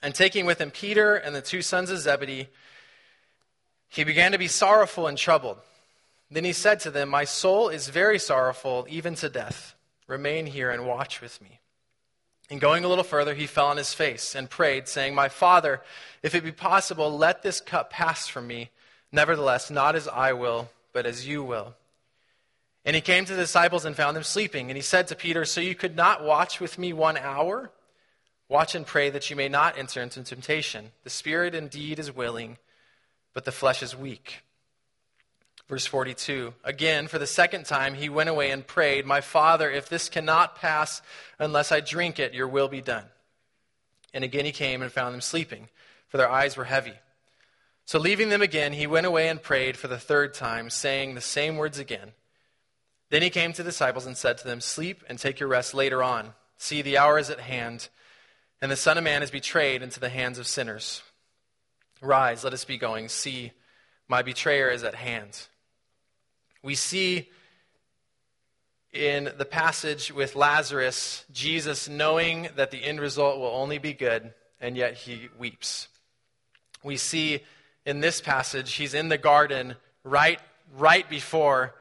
And 0.00 0.14
taking 0.14 0.46
with 0.46 0.60
him 0.60 0.70
Peter 0.70 1.16
and 1.16 1.34
the 1.34 1.40
two 1.40 1.62
sons 1.62 1.90
of 1.90 1.98
Zebedee, 1.98 2.48
he 3.88 4.04
began 4.04 4.32
to 4.32 4.38
be 4.38 4.48
sorrowful 4.48 5.06
and 5.06 5.18
troubled. 5.18 5.58
Then 6.30 6.44
he 6.44 6.52
said 6.52 6.80
to 6.80 6.90
them, 6.90 7.08
My 7.08 7.24
soul 7.24 7.68
is 7.68 7.88
very 7.88 8.18
sorrowful, 8.18 8.86
even 8.88 9.14
to 9.16 9.28
death. 9.28 9.74
Remain 10.06 10.46
here 10.46 10.70
and 10.70 10.86
watch 10.86 11.20
with 11.20 11.40
me. 11.40 11.60
And 12.50 12.60
going 12.60 12.84
a 12.84 12.88
little 12.88 13.04
further, 13.04 13.34
he 13.34 13.46
fell 13.46 13.66
on 13.66 13.78
his 13.78 13.94
face 13.94 14.34
and 14.34 14.50
prayed, 14.50 14.86
saying, 14.86 15.14
My 15.14 15.28
father, 15.28 15.80
if 16.22 16.34
it 16.34 16.44
be 16.44 16.52
possible, 16.52 17.16
let 17.16 17.42
this 17.42 17.60
cup 17.60 17.90
pass 17.90 18.28
from 18.28 18.46
me. 18.46 18.70
Nevertheless, 19.10 19.70
not 19.70 19.96
as 19.96 20.08
I 20.08 20.32
will, 20.32 20.70
but 20.92 21.06
as 21.06 21.26
you 21.26 21.42
will. 21.42 21.74
And 22.84 22.94
he 22.94 23.00
came 23.00 23.24
to 23.24 23.32
the 23.32 23.42
disciples 23.42 23.84
and 23.84 23.96
found 23.96 24.16
them 24.16 24.24
sleeping. 24.24 24.70
And 24.70 24.76
he 24.76 24.82
said 24.82 25.08
to 25.08 25.16
Peter, 25.16 25.44
So 25.44 25.60
you 25.60 25.74
could 25.74 25.96
not 25.96 26.22
watch 26.22 26.60
with 26.60 26.78
me 26.78 26.92
one 26.92 27.16
hour? 27.16 27.70
Watch 28.48 28.74
and 28.74 28.86
pray 28.86 29.08
that 29.08 29.30
you 29.30 29.36
may 29.36 29.48
not 29.48 29.78
enter 29.78 30.02
into 30.02 30.22
temptation. 30.22 30.92
The 31.02 31.10
spirit 31.10 31.54
indeed 31.54 31.98
is 31.98 32.14
willing, 32.14 32.58
but 33.32 33.46
the 33.46 33.52
flesh 33.52 33.82
is 33.82 33.96
weak. 33.96 34.43
Verse 35.68 35.86
42 35.86 36.54
Again, 36.62 37.08
for 37.08 37.18
the 37.18 37.26
second 37.26 37.66
time, 37.66 37.94
he 37.94 38.08
went 38.08 38.28
away 38.28 38.50
and 38.50 38.66
prayed, 38.66 39.06
My 39.06 39.20
father, 39.20 39.70
if 39.70 39.88
this 39.88 40.08
cannot 40.08 40.56
pass 40.56 41.02
unless 41.38 41.72
I 41.72 41.80
drink 41.80 42.18
it, 42.18 42.34
your 42.34 42.48
will 42.48 42.68
be 42.68 42.80
done. 42.80 43.04
And 44.12 44.22
again 44.24 44.44
he 44.44 44.52
came 44.52 44.82
and 44.82 44.92
found 44.92 45.14
them 45.14 45.20
sleeping, 45.20 45.68
for 46.08 46.18
their 46.18 46.30
eyes 46.30 46.56
were 46.56 46.64
heavy. 46.64 46.94
So 47.86 47.98
leaving 47.98 48.28
them 48.28 48.42
again, 48.42 48.72
he 48.72 48.86
went 48.86 49.06
away 49.06 49.28
and 49.28 49.42
prayed 49.42 49.76
for 49.76 49.88
the 49.88 49.98
third 49.98 50.32
time, 50.32 50.70
saying 50.70 51.14
the 51.14 51.20
same 51.20 51.56
words 51.56 51.78
again. 51.78 52.12
Then 53.10 53.22
he 53.22 53.30
came 53.30 53.52
to 53.52 53.62
the 53.62 53.70
disciples 53.70 54.06
and 54.06 54.16
said 54.16 54.38
to 54.38 54.44
them, 54.46 54.60
Sleep 54.60 55.04
and 55.08 55.18
take 55.18 55.38
your 55.38 55.48
rest 55.48 55.74
later 55.74 56.02
on. 56.02 56.32
See, 56.56 56.82
the 56.82 56.98
hour 56.98 57.18
is 57.18 57.30
at 57.30 57.40
hand, 57.40 57.88
and 58.62 58.70
the 58.70 58.76
Son 58.76 58.96
of 58.96 59.04
Man 59.04 59.22
is 59.22 59.30
betrayed 59.30 59.82
into 59.82 60.00
the 60.00 60.08
hands 60.08 60.38
of 60.38 60.46
sinners. 60.46 61.02
Rise, 62.00 62.44
let 62.44 62.54
us 62.54 62.64
be 62.64 62.78
going. 62.78 63.08
See, 63.08 63.52
my 64.08 64.22
betrayer 64.22 64.70
is 64.70 64.82
at 64.82 64.94
hand. 64.94 65.46
We 66.64 66.76
see 66.76 67.28
in 68.90 69.30
the 69.36 69.44
passage 69.44 70.10
with 70.10 70.34
Lazarus, 70.34 71.26
Jesus 71.30 71.90
knowing 71.90 72.48
that 72.56 72.70
the 72.70 72.82
end 72.82 73.00
result 73.00 73.38
will 73.38 73.54
only 73.54 73.76
be 73.76 73.92
good, 73.92 74.32
and 74.62 74.74
yet 74.74 74.94
he 74.94 75.28
weeps. 75.38 75.88
We 76.82 76.96
see 76.96 77.42
in 77.84 78.00
this 78.00 78.22
passage, 78.22 78.72
he's 78.72 78.94
in 78.94 79.10
the 79.10 79.18
garden 79.18 79.76
right, 80.04 80.40
right 80.74 81.08
before 81.10 81.74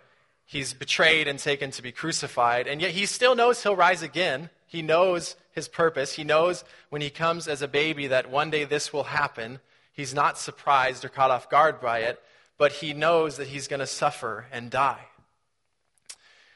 he's 0.43 0.73
betrayed 0.73 1.29
and 1.29 1.39
taken 1.39 1.71
to 1.71 1.81
be 1.81 1.93
crucified, 1.93 2.67
and 2.67 2.81
yet 2.81 2.91
he 2.91 3.05
still 3.05 3.35
knows 3.35 3.63
he'll 3.63 3.77
rise 3.77 4.01
again. 4.01 4.49
He 4.67 4.81
knows 4.81 5.37
his 5.53 5.69
purpose. 5.69 6.11
He 6.11 6.25
knows 6.25 6.65
when 6.89 7.01
he 7.01 7.09
comes 7.09 7.47
as 7.47 7.61
a 7.61 7.69
baby 7.69 8.07
that 8.07 8.29
one 8.29 8.49
day 8.49 8.65
this 8.65 8.91
will 8.91 9.05
happen. 9.05 9.61
He's 9.93 10.13
not 10.13 10.37
surprised 10.37 11.05
or 11.05 11.09
caught 11.09 11.31
off 11.31 11.49
guard 11.49 11.79
by 11.79 11.99
it 11.99 12.21
but 12.63 12.71
he 12.71 12.93
knows 12.93 13.35
that 13.35 13.49
he's 13.49 13.67
going 13.67 13.81
to 13.81 13.85
suffer 13.85 14.45
and 14.49 14.71
die. 14.71 15.05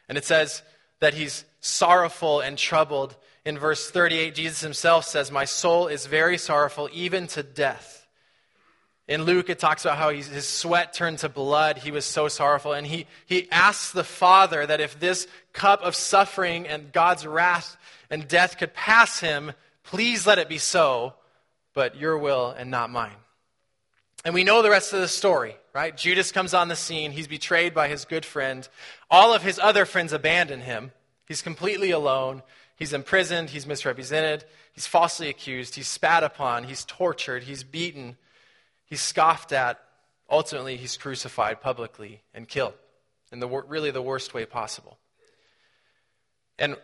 And 0.07 0.17
it 0.17 0.23
says 0.23 0.61
that 1.01 1.13
he's 1.13 1.43
sorrowful 1.59 2.39
and 2.39 2.57
troubled. 2.57 3.17
In 3.43 3.59
verse 3.59 3.91
38, 3.91 4.33
Jesus 4.33 4.61
himself 4.61 5.03
says, 5.03 5.33
My 5.33 5.43
soul 5.43 5.87
is 5.89 6.05
very 6.05 6.37
sorrowful, 6.37 6.87
even 6.93 7.27
to 7.27 7.43
death. 7.43 8.07
In 9.09 9.23
Luke, 9.23 9.49
it 9.49 9.59
talks 9.59 9.83
about 9.83 9.97
how 9.97 10.11
his 10.11 10.47
sweat 10.47 10.93
turned 10.93 11.17
to 11.17 11.27
blood. 11.27 11.77
He 11.77 11.91
was 11.91 12.05
so 12.05 12.29
sorrowful. 12.29 12.71
And 12.71 12.87
he, 12.87 13.05
he 13.25 13.51
asks 13.51 13.91
the 13.91 14.05
Father 14.05 14.65
that 14.65 14.79
if 14.79 14.97
this 15.01 15.27
cup 15.51 15.81
of 15.81 15.93
suffering 15.93 16.69
and 16.69 16.93
God's 16.93 17.27
wrath 17.27 17.75
and 18.09 18.29
death 18.29 18.57
could 18.57 18.73
pass 18.73 19.19
him, 19.19 19.51
please 19.83 20.25
let 20.25 20.39
it 20.39 20.47
be 20.47 20.57
so, 20.57 21.15
but 21.73 21.97
your 21.97 22.17
will 22.17 22.51
and 22.57 22.71
not 22.71 22.89
mine. 22.89 23.11
And 24.25 24.33
we 24.33 24.43
know 24.43 24.61
the 24.61 24.69
rest 24.69 24.93
of 24.93 24.99
the 24.99 25.07
story, 25.07 25.55
right? 25.73 25.95
Judas 25.95 26.31
comes 26.31 26.53
on 26.53 26.67
the 26.67 26.75
scene. 26.75 27.11
He's 27.11 27.27
betrayed 27.27 27.73
by 27.73 27.87
his 27.87 28.05
good 28.05 28.25
friend. 28.25 28.67
All 29.09 29.33
of 29.33 29.43
his 29.43 29.59
other 29.59 29.85
friends 29.85 30.11
abandon 30.11 30.61
him. 30.61 30.91
He's 31.27 31.41
completely 31.41 31.91
alone. 31.91 32.41
He's 32.75 32.93
imprisoned. 32.93 33.51
He's 33.51 33.67
misrepresented. 33.67 34.45
He's 34.73 34.87
falsely 34.87 35.29
accused. 35.29 35.75
He's 35.75 35.87
spat 35.87 36.23
upon. 36.23 36.63
He's 36.65 36.85
tortured. 36.85 37.43
He's 37.43 37.63
beaten. 37.63 38.17
He's 38.85 39.01
scoffed 39.01 39.51
at. 39.51 39.79
Ultimately, 40.29 40.77
he's 40.77 40.97
crucified 40.97 41.61
publicly 41.61 42.21
and 42.33 42.47
killed 42.47 42.73
in 43.31 43.39
the, 43.39 43.47
really 43.47 43.91
the 43.91 44.01
worst 44.01 44.33
way 44.33 44.45
possible. 44.45 44.97
And 46.59 46.75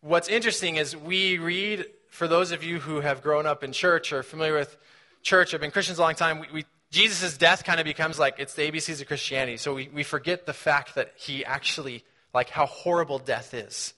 what's 0.00 0.28
interesting 0.28 0.76
is 0.76 0.96
we 0.96 1.38
read, 1.38 1.86
for 2.08 2.26
those 2.26 2.50
of 2.50 2.62
you 2.64 2.80
who 2.80 3.00
have 3.00 3.22
grown 3.22 3.46
up 3.46 3.62
in 3.62 3.72
church 3.72 4.12
or 4.12 4.22
familiar 4.22 4.54
with 4.54 4.76
church, 5.22 5.54
I've 5.54 5.60
been 5.60 5.70
Christians 5.70 5.98
a 5.98 6.02
long 6.02 6.14
time, 6.14 6.40
we, 6.40 6.46
we 6.52 6.64
Jesus' 6.92 7.38
death 7.38 7.64
kind 7.64 7.80
of 7.80 7.84
becomes 7.84 8.18
like 8.18 8.34
it's 8.38 8.52
the 8.52 8.70
ABCs 8.70 9.00
of 9.00 9.06
Christianity. 9.06 9.56
So 9.56 9.74
we, 9.74 9.88
we 9.92 10.02
forget 10.02 10.44
the 10.44 10.52
fact 10.52 10.94
that 10.94 11.12
he 11.16 11.42
actually, 11.42 12.04
like 12.34 12.50
how 12.50 12.66
horrible 12.66 13.18
death 13.18 13.54
is. 13.54 13.94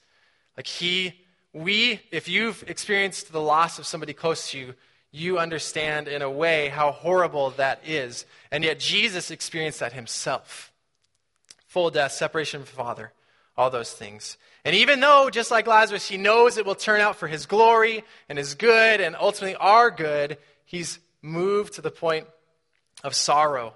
Like 0.56 0.68
he, 0.68 1.14
we, 1.52 2.00
if 2.12 2.28
you've 2.28 2.62
experienced 2.68 3.32
the 3.32 3.40
loss 3.40 3.80
of 3.80 3.86
somebody 3.86 4.12
close 4.12 4.52
to 4.52 4.58
you, 4.58 4.74
you 5.10 5.38
understand 5.40 6.06
in 6.06 6.22
a 6.22 6.30
way 6.30 6.68
how 6.68 6.92
horrible 6.92 7.50
that 7.50 7.80
is. 7.84 8.26
And 8.52 8.62
yet 8.62 8.78
Jesus 8.78 9.32
experienced 9.32 9.80
that 9.80 9.92
himself. 9.92 10.72
Full 11.66 11.90
death, 11.90 12.12
separation 12.12 12.62
from 12.62 12.76
Father, 12.76 13.12
all 13.56 13.70
those 13.70 13.92
things. 13.92 14.36
And 14.64 14.74
even 14.76 15.00
though, 15.00 15.30
just 15.30 15.50
like 15.50 15.66
Lazarus, 15.66 16.08
he 16.08 16.16
knows 16.16 16.56
it 16.56 16.66
will 16.66 16.76
turn 16.76 17.00
out 17.00 17.16
for 17.16 17.26
his 17.26 17.46
glory 17.46 18.04
and 18.28 18.38
his 18.38 18.54
good 18.54 19.00
and 19.00 19.16
ultimately 19.16 19.56
our 19.56 19.90
good, 19.90 20.38
he's 20.64 21.00
moved 21.24 21.72
to 21.72 21.80
the 21.80 21.90
point 21.90 22.26
of 23.02 23.14
sorrow, 23.14 23.74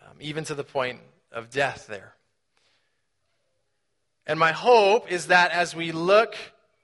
um, 0.00 0.16
even 0.20 0.42
to 0.44 0.54
the 0.54 0.64
point 0.64 1.00
of 1.30 1.50
death 1.50 1.86
there. 1.86 2.14
And 4.26 4.38
my 4.38 4.52
hope 4.52 5.10
is 5.12 5.26
that 5.26 5.52
as 5.52 5.76
we 5.76 5.92
look 5.92 6.34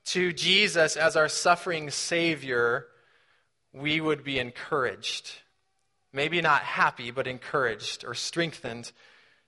to 0.06 0.32
Jesus 0.32 0.96
as 0.96 1.16
our 1.16 1.28
suffering 1.28 1.90
Savior, 1.90 2.86
we 3.72 4.00
would 4.00 4.24
be 4.24 4.38
encouraged. 4.38 5.32
Maybe 6.12 6.42
not 6.42 6.62
happy, 6.62 7.10
but 7.10 7.26
encouraged 7.26 8.04
or 8.04 8.14
strengthened, 8.14 8.92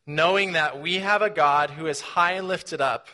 knowing 0.06 0.52
that 0.52 0.80
we 0.80 0.96
have 0.96 1.20
a 1.20 1.30
God 1.30 1.70
who 1.70 1.86
is 1.86 2.00
high 2.00 2.32
and 2.32 2.48
lifted 2.48 2.80
up, 2.80 3.08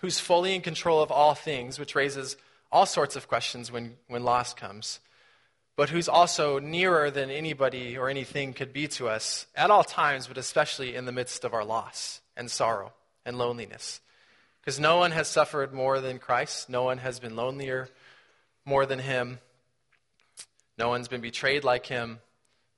who's 0.00 0.18
fully 0.18 0.54
in 0.54 0.60
control 0.60 1.02
of 1.02 1.12
all 1.12 1.34
things, 1.34 1.78
which 1.78 1.94
raises 1.94 2.36
all 2.72 2.86
sorts 2.86 3.14
of 3.14 3.28
questions 3.28 3.70
when, 3.70 3.96
when 4.08 4.24
loss 4.24 4.54
comes 4.54 4.98
but 5.76 5.88
who's 5.88 6.08
also 6.08 6.58
nearer 6.58 7.10
than 7.10 7.30
anybody 7.30 7.96
or 7.96 8.08
anything 8.08 8.52
could 8.52 8.72
be 8.72 8.86
to 8.88 9.08
us 9.08 9.46
at 9.54 9.70
all 9.70 9.84
times, 9.84 10.26
but 10.26 10.38
especially 10.38 10.94
in 10.94 11.06
the 11.06 11.12
midst 11.12 11.44
of 11.44 11.54
our 11.54 11.64
loss 11.64 12.20
and 12.36 12.50
sorrow 12.50 12.92
and 13.24 13.38
loneliness. 13.38 14.00
Because 14.60 14.78
no 14.78 14.98
one 14.98 15.10
has 15.10 15.28
suffered 15.28 15.72
more 15.72 16.00
than 16.00 16.18
Christ, 16.18 16.68
no 16.68 16.84
one 16.84 16.98
has 16.98 17.18
been 17.18 17.36
lonelier 17.36 17.88
more 18.64 18.86
than 18.86 19.00
him, 19.00 19.40
no 20.78 20.88
one's 20.88 21.08
been 21.08 21.20
betrayed 21.20 21.64
like 21.64 21.86
him, 21.86 22.20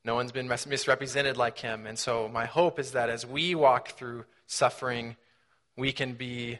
no 0.04 0.14
one's 0.14 0.32
been 0.32 0.48
misrepresented 0.48 1.36
like 1.36 1.58
him. 1.58 1.86
And 1.86 1.98
so, 1.98 2.28
my 2.28 2.46
hope 2.46 2.78
is 2.78 2.92
that 2.92 3.10
as 3.10 3.26
we 3.26 3.54
walk 3.54 3.90
through 3.90 4.24
suffering, 4.46 5.16
we 5.76 5.92
can 5.92 6.14
be 6.14 6.58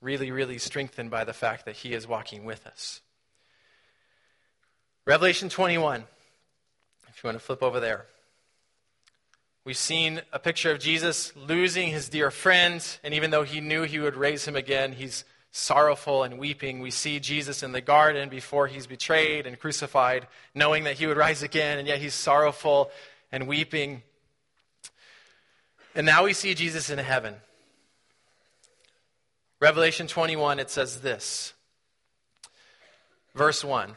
really, 0.00 0.30
really 0.30 0.58
strengthened 0.58 1.10
by 1.10 1.24
the 1.24 1.32
fact 1.32 1.64
that 1.66 1.76
he 1.76 1.92
is 1.92 2.06
walking 2.06 2.44
with 2.44 2.66
us. 2.66 3.00
Revelation 5.10 5.48
21, 5.48 6.04
if 7.08 7.24
you 7.24 7.26
want 7.26 7.36
to 7.36 7.44
flip 7.44 7.64
over 7.64 7.80
there. 7.80 8.06
We've 9.64 9.76
seen 9.76 10.22
a 10.32 10.38
picture 10.38 10.70
of 10.70 10.78
Jesus 10.78 11.32
losing 11.34 11.88
his 11.88 12.08
dear 12.08 12.30
friend, 12.30 12.80
and 13.02 13.12
even 13.12 13.32
though 13.32 13.42
he 13.42 13.60
knew 13.60 13.82
he 13.82 13.98
would 13.98 14.14
raise 14.14 14.44
him 14.44 14.54
again, 14.54 14.92
he's 14.92 15.24
sorrowful 15.50 16.22
and 16.22 16.38
weeping. 16.38 16.78
We 16.78 16.92
see 16.92 17.18
Jesus 17.18 17.64
in 17.64 17.72
the 17.72 17.80
garden 17.80 18.28
before 18.28 18.68
he's 18.68 18.86
betrayed 18.86 19.48
and 19.48 19.58
crucified, 19.58 20.28
knowing 20.54 20.84
that 20.84 20.96
he 20.96 21.08
would 21.08 21.16
rise 21.16 21.42
again, 21.42 21.80
and 21.80 21.88
yet 21.88 21.98
he's 21.98 22.14
sorrowful 22.14 22.92
and 23.32 23.48
weeping. 23.48 24.04
And 25.96 26.06
now 26.06 26.22
we 26.22 26.34
see 26.34 26.54
Jesus 26.54 26.88
in 26.88 27.00
heaven. 27.00 27.34
Revelation 29.58 30.06
21, 30.06 30.60
it 30.60 30.70
says 30.70 31.00
this. 31.00 31.52
Verse 33.34 33.64
1. 33.64 33.96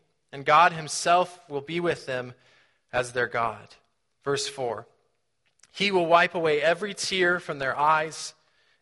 and 0.31 0.45
God 0.45 0.73
himself 0.73 1.39
will 1.49 1.61
be 1.61 1.79
with 1.79 2.05
them 2.05 2.33
as 2.93 3.11
their 3.11 3.27
God. 3.27 3.75
Verse 4.23 4.47
4 4.47 4.85
He 5.71 5.91
will 5.91 6.05
wipe 6.05 6.35
away 6.35 6.61
every 6.61 6.93
tear 6.93 7.39
from 7.39 7.59
their 7.59 7.77
eyes, 7.77 8.33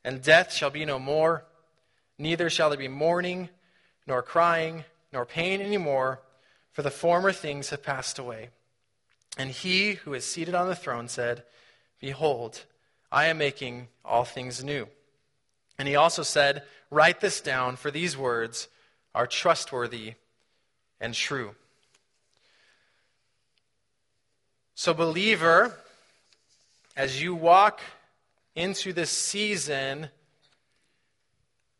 and 0.03 0.21
death 0.21 0.53
shall 0.53 0.69
be 0.69 0.85
no 0.85 0.99
more. 0.99 1.45
Neither 2.17 2.49
shall 2.49 2.69
there 2.69 2.77
be 2.77 2.87
mourning, 2.87 3.49
nor 4.05 4.21
crying, 4.21 4.83
nor 5.13 5.25
pain 5.25 5.61
any 5.61 5.77
more, 5.77 6.19
for 6.71 6.81
the 6.81 6.91
former 6.91 7.31
things 7.31 7.69
have 7.69 7.81
passed 7.81 8.19
away. 8.19 8.49
And 9.37 9.49
he 9.51 9.93
who 9.93 10.13
is 10.13 10.25
seated 10.25 10.53
on 10.53 10.67
the 10.67 10.75
throne 10.75 11.07
said, 11.07 11.43
Behold, 12.01 12.65
I 13.11 13.25
am 13.25 13.37
making 13.37 13.87
all 14.03 14.25
things 14.25 14.63
new. 14.63 14.87
And 15.77 15.87
he 15.87 15.95
also 15.95 16.23
said, 16.23 16.63
Write 16.91 17.21
this 17.21 17.39
down, 17.39 17.77
for 17.77 17.89
these 17.89 18.17
words 18.17 18.67
are 19.15 19.27
trustworthy 19.27 20.15
and 20.99 21.13
true. 21.13 21.55
So, 24.75 24.93
believer, 24.93 25.75
as 26.95 27.21
you 27.21 27.35
walk 27.35 27.81
into 28.55 28.93
this 28.93 29.09
season 29.09 30.09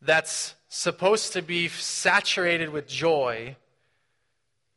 that's 0.02 0.54
supposed 0.68 1.32
to 1.34 1.42
be 1.42 1.68
saturated 1.68 2.70
with 2.70 2.86
joy, 2.86 3.56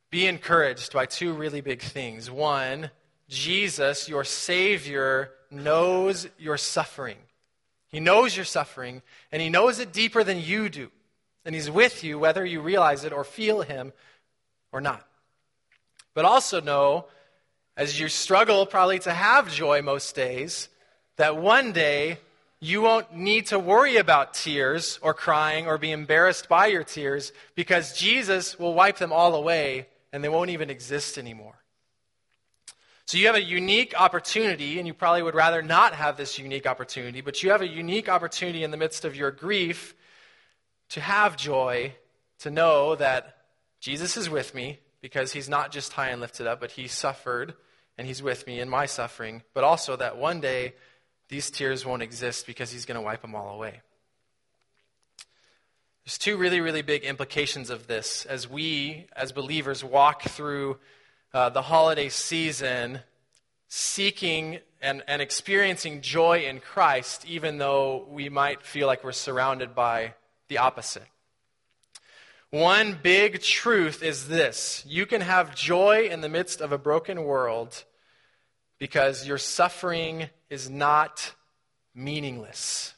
be 0.10 0.26
encouraged 0.28 0.94
by 0.94 1.06
two 1.06 1.34
really 1.34 1.62
big 1.62 1.82
things. 1.82 2.30
One, 2.30 2.92
Jesus, 3.30 4.08
your 4.08 4.24
Savior, 4.24 5.32
knows 5.50 6.28
your 6.38 6.58
suffering. 6.58 7.18
He 7.90 8.00
knows 8.00 8.36
your 8.36 8.46
suffering, 8.46 9.02
and 9.32 9.42
He 9.42 9.50
knows 9.50 9.80
it 9.80 9.94
deeper 9.94 10.24
than 10.24 10.42
you 10.42 10.70
do. 10.70 10.92
And 11.46 11.54
He's 11.54 11.70
with 11.70 12.04
you 12.04 12.20
whether 12.20 12.46
you 12.46 12.62
realize 12.62 13.04
it 13.04 13.14
or 13.14 13.24
feel 13.24 13.62
Him 13.62 13.94
or 14.74 14.82
not. 14.82 15.08
But 16.14 16.26
also 16.26 16.60
know, 16.60 17.06
as 17.78 18.00
you 18.00 18.10
struggle 18.10 18.66
probably 18.66 19.00
to 19.00 19.14
have 19.14 19.50
joy 19.52 19.82
most 19.82 20.16
days, 20.16 20.68
that 21.16 21.38
one 21.38 21.72
day 21.72 22.18
you 22.60 22.82
won't 22.82 23.16
need 23.16 23.48
to 23.48 23.60
worry 23.60 23.98
about 23.98 24.34
tears 24.34 25.00
or 25.02 25.14
crying 25.14 25.68
or 25.68 25.78
be 25.78 25.92
embarrassed 25.92 26.50
by 26.50 26.68
your 26.68 26.84
tears 26.84 27.32
because 27.56 27.98
Jesus 27.98 28.58
will 28.58 28.74
wipe 28.74 28.98
them 28.98 29.14
all 29.14 29.36
away 29.36 29.88
and 30.12 30.24
they 30.24 30.30
won't 30.30 30.50
even 30.50 30.70
exist 30.70 31.18
anymore. 31.18 31.64
So 33.06 33.18
you 33.18 33.26
have 33.28 33.36
a 33.36 33.44
unique 33.44 33.94
opportunity, 34.00 34.80
and 34.80 34.88
you 34.88 34.94
probably 34.94 35.24
would 35.24 35.36
rather 35.36 35.62
not 35.62 35.94
have 35.94 36.16
this 36.16 36.40
unique 36.40 36.66
opportunity, 36.66 37.20
but 37.20 37.44
you 37.44 37.52
have 37.52 37.62
a 37.62 37.68
unique 37.68 38.08
opportunity 38.08 38.64
in 38.64 38.72
the 38.72 38.78
midst 38.78 39.04
of 39.04 39.16
your 39.16 39.30
grief 39.30 39.94
to 40.90 41.02
have 41.02 41.36
joy, 41.36 41.94
to 42.40 42.50
know 42.50 42.96
that 42.96 43.33
Jesus 43.84 44.16
is 44.16 44.30
with 44.30 44.56
me 44.56 44.80
because 45.02 45.34
he's 45.34 45.50
not 45.50 45.70
just 45.70 45.92
high 45.92 46.08
and 46.08 46.22
lifted 46.22 46.48
up, 46.48 46.62
but 46.62 46.72
he 46.72 46.88
suffered 46.88 47.54
and 47.98 48.08
he's 48.08 48.24
with 48.24 48.48
me 48.48 48.62
in 48.62 48.70
my 48.70 48.86
suffering, 48.86 49.44
but 49.54 49.66
also 49.66 49.98
that 49.98 50.16
one 50.16 50.40
day 50.40 50.74
these 51.28 51.52
tears 51.52 51.86
won't 51.86 52.02
exist 52.02 52.48
because 52.48 52.72
he's 52.72 52.86
going 52.86 52.96
to 52.96 53.02
wipe 53.02 53.22
them 53.22 53.36
all 53.36 53.54
away. 53.54 53.82
There's 56.06 56.18
two 56.18 56.38
really, 56.38 56.62
really 56.62 56.82
big 56.82 57.04
implications 57.04 57.70
of 57.70 57.88
this 57.88 58.26
as 58.26 58.50
we, 58.50 59.08
as 59.18 59.34
believers, 59.34 59.84
walk 59.84 60.22
through 60.22 60.78
uh, 61.34 61.50
the 61.50 61.64
holiday 61.64 62.08
season 62.08 63.02
seeking 63.68 64.60
and, 64.82 65.04
and 65.10 65.22
experiencing 65.22 66.00
joy 66.00 66.46
in 66.46 66.62
Christ, 66.62 67.26
even 67.26 67.58
though 67.58 68.08
we 68.10 68.30
might 68.30 68.64
feel 68.64 68.88
like 68.88 69.04
we're 69.04 69.12
surrounded 69.12 69.76
by 69.76 70.14
the 70.48 70.60
opposite. 70.60 71.04
One 72.54 73.00
big 73.02 73.42
truth 73.42 74.04
is 74.04 74.28
this 74.28 74.86
you 74.88 75.08
can 75.08 75.22
have 75.22 75.56
joy 75.56 76.08
in 76.12 76.22
the 76.22 76.30
midst 76.30 76.62
of 76.62 76.72
a 76.72 76.78
broken 76.78 77.24
world 77.24 77.84
because 78.78 79.26
your 79.26 79.40
suffering 79.40 80.30
is 80.52 80.70
not 80.70 81.34
meaningless. 81.96 82.94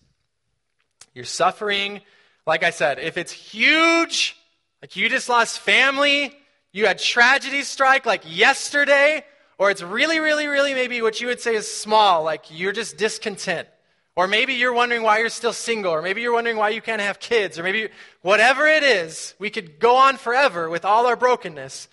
Your 1.13 1.23
suffering, 1.23 2.01
like 2.45 2.63
I 2.63 2.71
said, 2.71 2.99
if 2.99 3.17
it's 3.17 3.31
huge, 3.31 4.35
like 4.81 4.97
you 4.97 5.07
just 5.07 5.29
lost 5.29 5.59
family, 5.59 6.33
you 6.73 6.85
had 6.85 6.99
tragedy 6.99 7.61
strike 7.61 8.05
like 8.05 8.23
yesterday, 8.27 9.23
or 9.57 9.71
it's 9.71 9.81
really, 9.81 10.19
really, 10.19 10.47
really 10.47 10.73
maybe 10.73 11.01
what 11.01 11.21
you 11.21 11.27
would 11.27 11.39
say 11.39 11.55
is 11.55 11.71
small, 11.71 12.25
like 12.25 12.43
you're 12.51 12.73
just 12.73 12.97
discontent. 12.97 13.69
Or 14.15 14.27
maybe 14.27 14.53
you're 14.53 14.73
wondering 14.73 15.03
why 15.03 15.19
you're 15.19 15.29
still 15.29 15.51
single, 15.51 15.91
or 15.91 16.01
maybe 16.01 16.21
you're 16.21 16.33
wondering 16.33 16.55
why 16.55 16.69
you 16.69 16.81
can't 16.81 17.01
have 17.01 17.19
kids, 17.19 17.59
or 17.59 17.63
maybe 17.63 17.89
whatever 18.21 18.65
it 18.65 18.81
is, 18.81 19.35
we 19.39 19.49
could 19.49 19.77
go 19.79 19.97
on 19.97 20.15
forever 20.17 20.69
with 20.69 20.85
all 20.85 21.05
our 21.05 21.17
brokenness. 21.17 21.89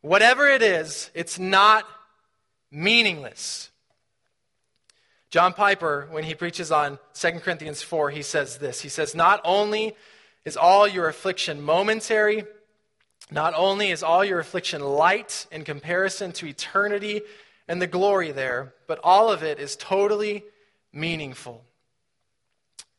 Whatever 0.00 0.48
it 0.48 0.62
is, 0.62 1.10
it's 1.14 1.38
not 1.38 1.84
meaningless. 2.70 3.70
John 5.30 5.52
Piper, 5.52 6.08
when 6.10 6.24
he 6.24 6.34
preaches 6.34 6.72
on 6.72 6.98
2 7.14 7.32
Corinthians 7.40 7.82
4, 7.82 8.10
he 8.10 8.22
says 8.22 8.58
this. 8.58 8.80
He 8.80 8.88
says, 8.88 9.14
Not 9.14 9.40
only 9.44 9.94
is 10.44 10.56
all 10.56 10.88
your 10.88 11.08
affliction 11.08 11.60
momentary, 11.60 12.44
not 13.30 13.54
only 13.54 13.90
is 13.90 14.02
all 14.02 14.24
your 14.24 14.40
affliction 14.40 14.82
light 14.82 15.46
in 15.52 15.64
comparison 15.64 16.32
to 16.32 16.46
eternity 16.46 17.22
and 17.68 17.80
the 17.80 17.86
glory 17.86 18.32
there, 18.32 18.74
but 18.86 19.00
all 19.04 19.30
of 19.30 19.42
it 19.42 19.58
is 19.58 19.76
totally 19.76 20.44
meaningful. 20.92 21.64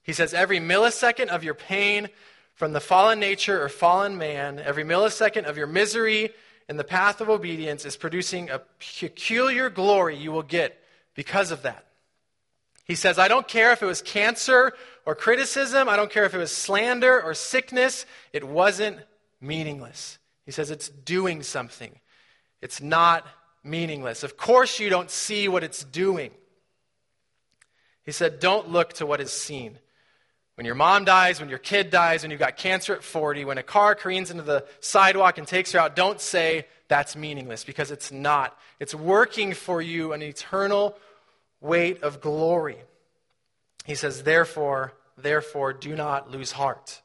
He 0.01 0.13
says, 0.13 0.33
Every 0.33 0.59
millisecond 0.59 1.27
of 1.27 1.43
your 1.43 1.53
pain 1.53 2.09
from 2.53 2.73
the 2.73 2.79
fallen 2.79 3.19
nature 3.19 3.63
or 3.63 3.69
fallen 3.69 4.17
man, 4.17 4.59
every 4.59 4.83
millisecond 4.83 5.45
of 5.45 5.57
your 5.57 5.67
misery 5.67 6.31
in 6.69 6.77
the 6.77 6.83
path 6.83 7.21
of 7.21 7.29
obedience 7.29 7.85
is 7.85 7.97
producing 7.97 8.49
a 8.49 8.59
peculiar 8.79 9.69
glory 9.69 10.17
you 10.17 10.31
will 10.31 10.43
get 10.43 10.81
because 11.15 11.51
of 11.51 11.63
that. 11.63 11.85
He 12.85 12.95
says, 12.95 13.17
I 13.17 13.27
don't 13.27 13.47
care 13.47 13.71
if 13.71 13.81
it 13.81 13.85
was 13.85 14.01
cancer 14.01 14.73
or 15.05 15.15
criticism, 15.15 15.87
I 15.87 15.95
don't 15.95 16.11
care 16.11 16.25
if 16.25 16.33
it 16.33 16.37
was 16.37 16.51
slander 16.51 17.21
or 17.21 17.33
sickness, 17.33 18.05
it 18.33 18.43
wasn't 18.43 18.99
meaningless. 19.39 20.19
He 20.45 20.51
says 20.51 20.69
it's 20.69 20.89
doing 20.89 21.43
something, 21.43 21.99
it's 22.61 22.81
not 22.81 23.25
meaningless. 23.63 24.23
Of 24.23 24.35
course, 24.35 24.79
you 24.79 24.89
don't 24.89 25.09
see 25.09 25.47
what 25.47 25.63
it's 25.63 25.83
doing. 25.83 26.31
He 28.03 28.11
said, 28.11 28.39
Don't 28.39 28.69
look 28.69 28.93
to 28.93 29.05
what 29.05 29.21
is 29.21 29.31
seen. 29.31 29.79
When 30.55 30.65
your 30.65 30.75
mom 30.75 31.05
dies, 31.05 31.39
when 31.39 31.49
your 31.49 31.57
kid 31.57 31.89
dies, 31.89 32.21
when 32.21 32.29
you've 32.29 32.39
got 32.39 32.57
cancer 32.57 32.93
at 32.93 33.03
40, 33.03 33.45
when 33.45 33.57
a 33.57 33.63
car 33.63 33.95
careens 33.95 34.29
into 34.29 34.43
the 34.43 34.65
sidewalk 34.81 35.39
and 35.39 35.47
takes 35.47 35.71
her 35.71 35.79
out, 35.79 35.95
don't 35.95 36.21
say 36.21 36.67
that's 36.87 37.15
meaningless 37.15 37.63
because 37.63 37.89
it's 37.89 38.11
not. 38.11 38.55
It's 38.79 38.93
working 38.93 39.53
for 39.53 39.81
you 39.81 40.13
an 40.13 40.21
eternal 40.21 40.95
weight 41.59 42.03
of 42.03 42.21
glory. 42.21 42.77
He 43.85 43.95
says, 43.95 44.23
therefore, 44.23 44.93
therefore, 45.17 45.73
do 45.73 45.95
not 45.95 46.29
lose 46.29 46.51
heart. 46.51 47.01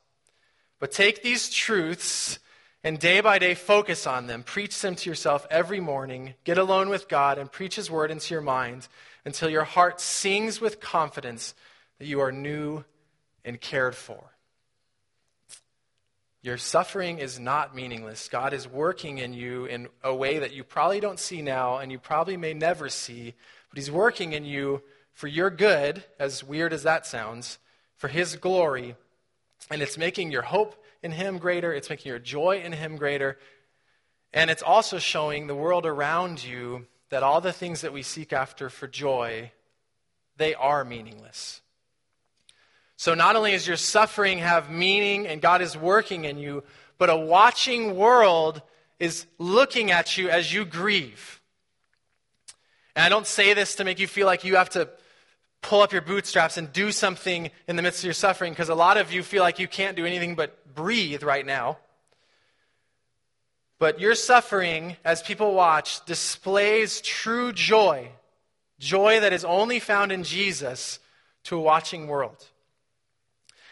But 0.78 0.92
take 0.92 1.22
these 1.22 1.48
truths 1.48 2.38
and 2.84 2.98
day 2.98 3.20
by 3.20 3.38
day 3.38 3.54
focus 3.54 4.06
on 4.06 4.26
them. 4.26 4.42
Preach 4.42 4.78
them 4.80 4.94
to 4.94 5.11
yourself 5.11 5.46
every 5.50 5.80
morning. 5.80 6.34
Get 6.44 6.58
alone 6.58 6.90
with 6.90 7.08
God 7.08 7.38
and 7.38 7.50
preach 7.50 7.76
His 7.76 7.90
word 7.90 8.11
into 8.11 8.34
your 8.34 8.42
mind 8.42 8.88
until 9.29 9.51
your 9.51 9.64
heart 9.64 10.01
sings 10.01 10.59
with 10.59 10.81
confidence 10.81 11.55
that 11.99 12.07
you 12.07 12.19
are 12.19 12.33
new 12.33 12.83
and 13.45 13.61
cared 13.61 13.95
for. 13.95 14.33
Your 16.41 16.57
suffering 16.57 17.19
is 17.19 17.38
not 17.38 17.77
meaningless. 17.77 18.31
God 18.31 18.55
is 18.55 18.67
working 18.67 19.19
in 19.19 19.35
you 19.35 19.67
in 19.67 19.88
a 20.03 20.14
way 20.14 20.38
that 20.38 20.55
you 20.55 20.64
probably 20.64 20.99
don't 20.99 21.19
see 21.19 21.43
now 21.43 21.77
and 21.77 21.93
you 21.93 21.99
probably 21.99 22.38
may 22.38 22.55
never 22.55 22.88
see, 22.88 23.35
but 23.69 23.77
He's 23.77 23.91
working 23.91 24.33
in 24.33 24.47
you 24.47 24.81
for 25.12 25.27
your 25.27 25.51
good, 25.51 26.03
as 26.19 26.43
weird 26.43 26.73
as 26.73 26.85
that 26.85 27.05
sounds, 27.05 27.59
for 27.97 28.09
His 28.09 28.35
glory, 28.37 28.97
and 29.71 29.83
it's 29.83 29.99
making 29.99 30.33
your 30.33 30.41
hope 30.41 30.83
in 31.03 31.12
Him 31.12 31.37
greater, 31.37 31.75
it's 31.75 31.91
making 31.91 32.09
your 32.09 32.19
joy 32.19 32.62
in 32.64 32.73
Him 32.73 32.97
greater, 32.97 33.37
and 34.33 34.49
it's 34.49 34.62
also 34.62 34.99
showing 34.99 35.49
the 35.49 35.55
world 35.55 35.85
around 35.85 36.43
you 36.43 36.87
that 37.11 37.23
all 37.23 37.40
the 37.40 37.53
things 37.53 37.81
that 37.81 37.92
we 37.92 38.03
seek 38.03 38.33
after 38.33 38.68
for 38.68 38.87
joy, 38.87 39.51
they 40.37 40.55
are 40.55 40.85
meaningless. 40.85 41.62
So 42.97 43.14
not 43.14 43.37
only 43.37 43.53
does 43.53 43.66
your 43.66 43.77
suffering 43.77 44.38
have 44.38 44.71
meaning 44.71 45.27
and 45.27 45.40
God 45.40 45.62
is 45.62 45.77
working 45.77 46.25
in 46.25 46.38
you, 46.38 46.64
but 46.99 47.11
a 47.11 47.16
watching 47.16 47.97
world 47.97 48.61
is 48.99 49.27
looking 49.38 49.90
at 49.90 50.18
you 50.18 50.29
as 50.29 50.53
you 50.53 50.64
grieve. 50.64 51.40
And 52.97 53.05
I 53.05 53.09
don't 53.09 53.27
say 53.27 53.55
this 53.55 53.77
to 53.77 53.85
make 53.85 54.01
you 54.01 54.09
feel 54.09 54.27
like 54.27 54.42
you 54.42 54.57
have 54.57 54.71
to 54.71 54.88
pull 55.62 55.81
up 55.81 55.92
your 55.92 56.03
bootstraps 56.03 56.57
and 56.57 56.73
do 56.73 56.90
something 56.90 57.51
in 57.68 57.77
the 57.77 57.83
midst 57.83 58.01
of 58.01 58.05
your 58.05 58.14
suffering, 58.14 58.53
because 58.53 58.68
a 58.68 58.75
lot 58.75 58.97
of 58.97 59.12
you 59.12 59.23
feel 59.23 59.42
like 59.42 59.61
you 59.61 59.68
can't 59.68 59.97
do 59.97 60.05
anything 60.05 60.35
but 60.35 60.75
breathe 60.75 61.23
right 61.23 61.47
now. 61.47 61.79
But 63.79 64.01
your 64.01 64.14
suffering, 64.14 64.97
as 65.05 65.23
people 65.23 65.55
watch, 65.55 66.05
displays 66.05 67.01
true 67.01 67.53
joy, 67.53 68.11
joy 68.81 69.21
that 69.21 69.33
is 69.33 69.45
only 69.45 69.79
found 69.79 70.11
in 70.11 70.25
Jesus 70.25 70.99
to 71.45 71.57
a 71.57 71.61
watching 71.61 72.09
world. 72.09 72.45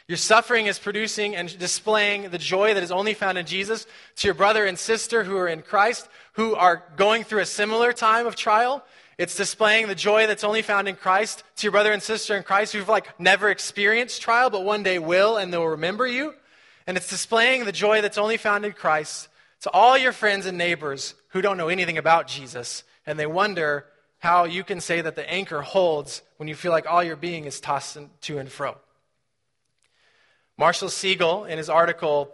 Your 0.08 0.16
suffering 0.16 0.66
is 0.66 0.78
producing 0.78 1.34
and 1.34 1.58
displaying 1.58 2.30
the 2.30 2.38
joy 2.38 2.74
that 2.74 2.82
is 2.84 2.92
only 2.92 3.14
found 3.14 3.38
in 3.38 3.46
Jesus 3.46 3.88
to 4.16 4.28
your 4.28 4.34
brother 4.34 4.64
and 4.64 4.78
sister 4.78 5.24
who 5.24 5.36
are 5.36 5.48
in 5.48 5.62
Christ, 5.62 6.08
who 6.34 6.54
are 6.54 6.84
going 6.96 7.24
through 7.24 7.40
a 7.40 7.46
similar 7.46 7.92
time 7.92 8.28
of 8.28 8.36
trial. 8.36 8.84
It's 9.18 9.34
displaying 9.34 9.88
the 9.88 9.96
joy 9.96 10.28
that's 10.28 10.44
only 10.44 10.62
found 10.62 10.86
in 10.86 10.94
Christ 10.94 11.42
to 11.56 11.64
your 11.64 11.72
brother 11.72 11.90
and 11.90 12.00
sister 12.00 12.36
in 12.36 12.44
Christ 12.44 12.72
who've 12.72 12.88
like 12.88 13.18
never 13.18 13.50
experienced 13.50 14.22
trial, 14.22 14.48
but 14.48 14.62
one 14.62 14.84
day 14.84 15.00
will, 15.00 15.38
and 15.38 15.52
they'll 15.52 15.66
remember 15.66 16.06
you. 16.06 16.34
And 16.86 16.96
it's 16.96 17.10
displaying 17.10 17.64
the 17.64 17.72
joy 17.72 18.00
that's 18.00 18.18
only 18.18 18.36
found 18.36 18.64
in 18.64 18.72
Christ 18.72 19.28
to 19.66 19.72
all 19.72 19.98
your 19.98 20.12
friends 20.12 20.46
and 20.46 20.56
neighbors 20.56 21.16
who 21.30 21.42
don't 21.42 21.56
know 21.56 21.66
anything 21.66 21.98
about 21.98 22.28
Jesus, 22.28 22.84
and 23.04 23.18
they 23.18 23.26
wonder 23.26 23.84
how 24.18 24.44
you 24.44 24.62
can 24.62 24.80
say 24.80 25.00
that 25.00 25.16
the 25.16 25.28
anchor 25.28 25.60
holds 25.60 26.22
when 26.36 26.48
you 26.48 26.54
feel 26.54 26.70
like 26.70 26.86
all 26.86 27.02
your 27.02 27.16
being 27.16 27.46
is 27.46 27.58
tossed 27.58 27.98
to 28.20 28.38
and 28.38 28.48
fro. 28.48 28.76
Marshall 30.56 30.86
Segal, 30.86 31.48
in 31.48 31.58
his 31.58 31.68
article 31.68 32.32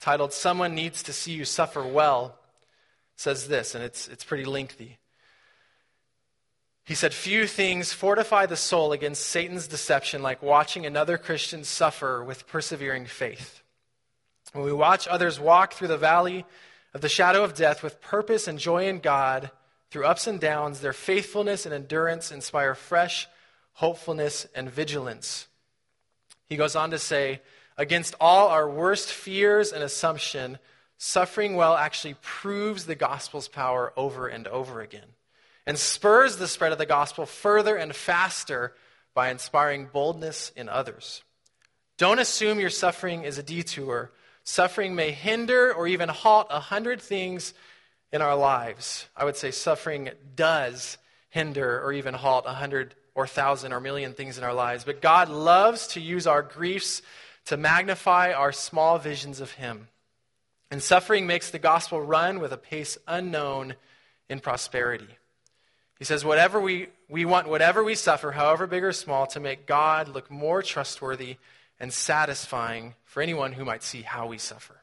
titled 0.00 0.32
Someone 0.32 0.74
Needs 0.74 1.02
to 1.02 1.12
See 1.12 1.32
You 1.32 1.44
Suffer 1.44 1.86
Well, 1.86 2.38
says 3.14 3.46
this, 3.46 3.74
and 3.74 3.84
it's, 3.84 4.08
it's 4.08 4.24
pretty 4.24 4.46
lengthy. 4.46 4.96
He 6.86 6.94
said, 6.94 7.12
Few 7.12 7.46
things 7.46 7.92
fortify 7.92 8.46
the 8.46 8.56
soul 8.56 8.92
against 8.92 9.28
Satan's 9.28 9.68
deception 9.68 10.22
like 10.22 10.42
watching 10.42 10.86
another 10.86 11.18
Christian 11.18 11.62
suffer 11.62 12.24
with 12.24 12.46
persevering 12.46 13.04
faith. 13.04 13.59
When 14.52 14.64
we 14.64 14.72
watch 14.72 15.06
others 15.08 15.38
walk 15.38 15.74
through 15.74 15.88
the 15.88 15.96
valley 15.96 16.44
of 16.92 17.00
the 17.00 17.08
shadow 17.08 17.44
of 17.44 17.54
death 17.54 17.82
with 17.82 18.00
purpose 18.00 18.48
and 18.48 18.58
joy 18.58 18.88
in 18.88 18.98
God, 18.98 19.50
through 19.90 20.04
ups 20.04 20.26
and 20.26 20.40
downs, 20.40 20.80
their 20.80 20.92
faithfulness 20.92 21.66
and 21.66 21.74
endurance 21.74 22.30
inspire 22.30 22.74
fresh 22.74 23.28
hopefulness 23.74 24.46
and 24.54 24.70
vigilance. 24.70 25.46
He 26.46 26.56
goes 26.56 26.76
on 26.76 26.90
to 26.90 26.98
say, 26.98 27.40
Against 27.76 28.14
all 28.20 28.48
our 28.48 28.68
worst 28.68 29.10
fears 29.10 29.72
and 29.72 29.82
assumption, 29.82 30.58
suffering 30.98 31.56
well 31.56 31.74
actually 31.74 32.14
proves 32.20 32.84
the 32.84 32.94
gospel's 32.94 33.48
power 33.48 33.92
over 33.96 34.28
and 34.28 34.46
over 34.48 34.80
again 34.80 35.06
and 35.66 35.78
spurs 35.78 36.36
the 36.36 36.48
spread 36.48 36.72
of 36.72 36.78
the 36.78 36.86
gospel 36.86 37.26
further 37.26 37.76
and 37.76 37.94
faster 37.94 38.74
by 39.14 39.30
inspiring 39.30 39.88
boldness 39.92 40.50
in 40.56 40.68
others. 40.68 41.22
Don't 41.96 42.18
assume 42.18 42.58
your 42.58 42.70
suffering 42.70 43.22
is 43.22 43.38
a 43.38 43.42
detour. 43.42 44.10
Suffering 44.50 44.96
may 44.96 45.12
hinder 45.12 45.72
or 45.72 45.86
even 45.86 46.08
halt 46.08 46.48
a 46.50 46.58
hundred 46.58 47.00
things 47.00 47.54
in 48.12 48.20
our 48.20 48.34
lives. 48.34 49.06
I 49.16 49.24
would 49.24 49.36
say 49.36 49.52
suffering 49.52 50.10
does 50.34 50.98
hinder 51.28 51.80
or 51.80 51.92
even 51.92 52.14
halt 52.14 52.46
a 52.48 52.54
hundred 52.54 52.96
or 53.14 53.28
thousand 53.28 53.72
or 53.72 53.78
million 53.78 54.12
things 54.12 54.38
in 54.38 54.42
our 54.42 54.52
lives. 54.52 54.82
But 54.82 55.00
God 55.00 55.28
loves 55.28 55.86
to 55.88 56.00
use 56.00 56.26
our 56.26 56.42
griefs 56.42 57.00
to 57.44 57.56
magnify 57.56 58.32
our 58.32 58.50
small 58.50 58.98
visions 58.98 59.40
of 59.40 59.52
Him. 59.52 59.86
And 60.68 60.82
suffering 60.82 61.28
makes 61.28 61.52
the 61.52 61.60
gospel 61.60 62.00
run 62.00 62.40
with 62.40 62.50
a 62.50 62.56
pace 62.56 62.98
unknown 63.06 63.76
in 64.28 64.40
prosperity. 64.40 65.16
He 65.96 66.04
says, 66.04 66.24
whatever 66.24 66.60
we, 66.60 66.88
we 67.08 67.24
want, 67.24 67.48
whatever 67.48 67.84
we 67.84 67.94
suffer, 67.94 68.32
however 68.32 68.66
big 68.66 68.82
or 68.82 68.90
small, 68.90 69.28
to 69.28 69.38
make 69.38 69.68
God 69.68 70.08
look 70.08 70.28
more 70.28 70.60
trustworthy 70.60 71.36
and 71.78 71.92
satisfying 71.92 72.96
for 73.10 73.20
anyone 73.20 73.54
who 73.54 73.64
might 73.64 73.82
see 73.82 74.02
how 74.02 74.24
we 74.28 74.38
suffer. 74.38 74.82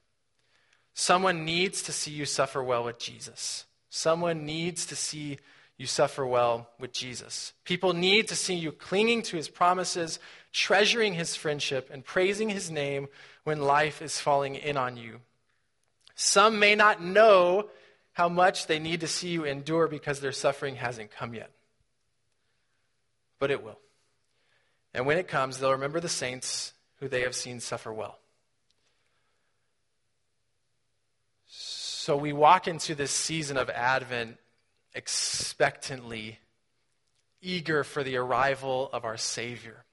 Someone 0.93 1.45
needs 1.45 1.81
to 1.83 1.93
see 1.93 2.11
you 2.11 2.25
suffer 2.25 2.61
well 2.61 2.83
with 2.83 2.99
Jesus. 2.99 3.63
Someone 3.89 4.45
needs 4.45 4.85
to 4.87 4.97
see 4.97 5.37
you 5.77 5.85
suffer 5.85 6.27
well 6.27 6.67
with 6.77 6.91
Jesus. 6.91 7.53
People 7.63 7.93
need 7.93 8.27
to 8.27 8.35
see 8.35 8.55
you 8.55 8.73
clinging 8.73 9.21
to 9.21 9.37
his 9.37 9.47
promises, 9.47 10.19
treasuring 10.51 11.13
his 11.13 11.37
friendship, 11.37 11.89
and 11.89 12.03
praising 12.03 12.49
his 12.49 12.69
name 12.69 13.07
when 13.45 13.61
life 13.61 14.01
is 14.01 14.19
falling 14.19 14.55
in 14.55 14.75
on 14.75 14.97
you. 14.97 15.21
Some 16.13 16.59
may 16.59 16.75
not 16.75 17.01
know 17.01 17.69
how 18.11 18.27
much 18.27 18.67
they 18.67 18.77
need 18.77 18.99
to 18.99 19.07
see 19.07 19.29
you 19.29 19.45
endure 19.45 19.87
because 19.87 20.19
their 20.19 20.33
suffering 20.33 20.75
hasn't 20.75 21.11
come 21.11 21.33
yet. 21.33 21.51
But 23.39 23.51
it 23.51 23.63
will. 23.63 23.79
And 24.93 25.05
when 25.05 25.17
it 25.17 25.29
comes, 25.29 25.59
they'll 25.59 25.71
remember 25.71 26.01
the 26.01 26.09
saints 26.09 26.73
who 26.99 27.07
they 27.07 27.21
have 27.21 27.35
seen 27.35 27.59
suffer 27.59 27.91
well. 27.91 28.19
So 31.47 32.15
we 32.15 32.33
walk 32.33 32.67
into 32.67 32.95
this 32.95 33.11
season 33.11 33.57
of 33.57 33.69
Advent 33.69 34.37
expectantly, 34.93 36.39
eager 37.41 37.83
for 37.83 38.03
the 38.03 38.17
arrival 38.17 38.89
of 38.93 39.05
our 39.05 39.17
Savior. 39.17 39.83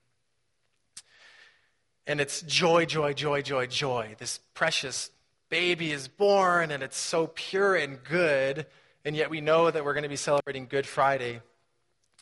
And 2.06 2.20
it's 2.20 2.42
joy, 2.42 2.84
joy, 2.84 3.14
joy, 3.14 3.42
joy, 3.42 3.66
joy. 3.66 4.14
This 4.18 4.38
precious 4.54 5.10
baby 5.48 5.90
is 5.90 6.08
born, 6.08 6.70
and 6.70 6.82
it's 6.82 6.96
so 6.96 7.26
pure 7.26 7.74
and 7.74 8.02
good. 8.04 8.66
And 9.04 9.16
yet 9.16 9.30
we 9.30 9.40
know 9.40 9.70
that 9.70 9.84
we're 9.84 9.94
going 9.94 10.04
to 10.04 10.08
be 10.08 10.16
celebrating 10.16 10.66
Good 10.66 10.86
Friday 10.86 11.40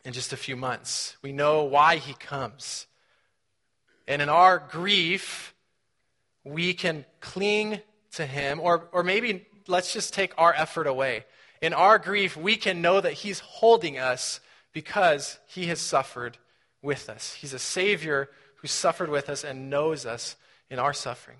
in 0.04 0.12
just 0.12 0.32
a 0.32 0.36
few 0.36 0.56
months. 0.56 1.16
We 1.22 1.32
know 1.32 1.64
why 1.64 1.96
he 1.96 2.14
comes. 2.14 2.86
And 4.06 4.20
in 4.20 4.28
our 4.28 4.58
grief, 4.58 5.54
we 6.44 6.74
can 6.74 7.04
cling 7.20 7.80
to 8.12 8.26
him, 8.26 8.60
or, 8.60 8.88
or 8.92 9.02
maybe 9.02 9.46
let's 9.66 9.92
just 9.92 10.12
take 10.12 10.32
our 10.36 10.52
effort 10.54 10.86
away. 10.86 11.24
In 11.60 11.72
our 11.72 11.98
grief, 11.98 12.36
we 12.36 12.56
can 12.56 12.82
know 12.82 13.00
that 13.00 13.12
he's 13.12 13.38
holding 13.38 13.98
us 13.98 14.40
because 14.72 15.38
he 15.46 15.66
has 15.66 15.80
suffered 15.80 16.38
with 16.82 17.08
us. 17.08 17.34
He's 17.34 17.54
a 17.54 17.58
Savior 17.58 18.28
who 18.56 18.68
suffered 18.68 19.08
with 19.08 19.28
us 19.28 19.44
and 19.44 19.70
knows 19.70 20.04
us 20.04 20.36
in 20.68 20.78
our 20.78 20.92
suffering. 20.92 21.38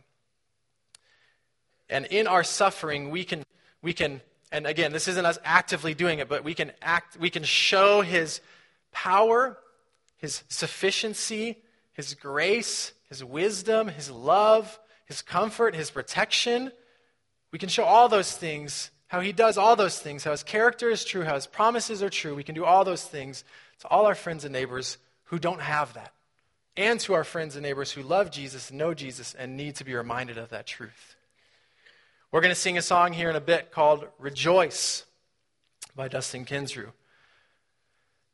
And 1.91 2.07
in 2.07 2.27
our 2.27 2.45
suffering, 2.45 3.11
we 3.11 3.25
can, 3.25 3.43
we 3.83 3.93
can, 3.93 4.21
and 4.51 4.67
again, 4.67 4.93
this 4.93 5.09
isn't 5.09 5.27
us 5.27 5.39
actively 5.45 5.95
doing 5.95 6.21
it, 6.21 6.29
but 6.29 6.45
we 6.45 6.55
can 6.55 6.73
act, 6.81 7.17
we 7.19 7.31
can 7.31 7.43
show 7.43 8.01
his 8.01 8.41
power, 8.93 9.59
his 10.17 10.43
sufficiency, 10.49 11.59
his 11.93 12.15
grace, 12.15 12.93
his 13.09 13.25
wisdom, 13.25 13.89
his 13.89 14.11
love, 14.11 14.79
his 15.07 15.23
comfort, 15.23 15.75
his 15.75 15.91
protection. 15.91 16.73
We 17.51 17.59
can 17.59 17.69
show 17.69 17.85
all 17.85 18.09
those 18.09 18.33
things, 18.33 18.91
how 19.09 19.21
he 19.21 19.33
does 19.33 19.59
all 19.59 19.77
those 19.77 19.99
things, 19.99 20.25
how 20.25 20.31
his 20.31 20.43
character 20.43 20.91
is 20.91 21.05
true, 21.05 21.23
how 21.23 21.35
his 21.35 21.47
promises 21.47 22.03
are 22.03 22.11
true. 22.11 22.35
We 22.35 22.45
can 22.45 22.55
do 22.55 22.65
all 22.65 22.85
those 22.85 23.05
things 23.05 23.45
to 23.81 23.89
all 23.89 24.07
our 24.07 24.15
friends 24.15 24.45
and 24.45 24.53
neighbors 24.53 24.97
who 25.25 25.39
don't 25.39 25.61
have 25.61 25.95
that 25.95 26.13
and 26.77 26.99
to 27.01 27.15
our 27.15 27.25
friends 27.25 27.57
and 27.57 27.63
neighbors 27.63 27.93
who 27.93 28.03
love 28.03 28.31
Jesus, 28.31 28.73
know 28.73 28.95
Jesus, 28.95 29.35
and 29.35 29.57
need 29.57 29.77
to 29.77 29.85
be 29.85 29.95
reminded 29.95 30.39
of 30.39 30.51
that 30.51 30.67
truth. 30.67 31.17
We're 32.31 32.41
going 32.41 32.55
to 32.55 32.61
sing 32.61 32.79
a 32.79 32.83
song 32.83 33.13
here 33.13 33.29
in 33.29 33.37
a 33.37 33.41
bit 33.41 33.73
called 33.73 34.07
Rejoice 34.19 35.05
by 35.95 36.09
Dustin 36.09 36.47
Kensrue. 36.47 36.93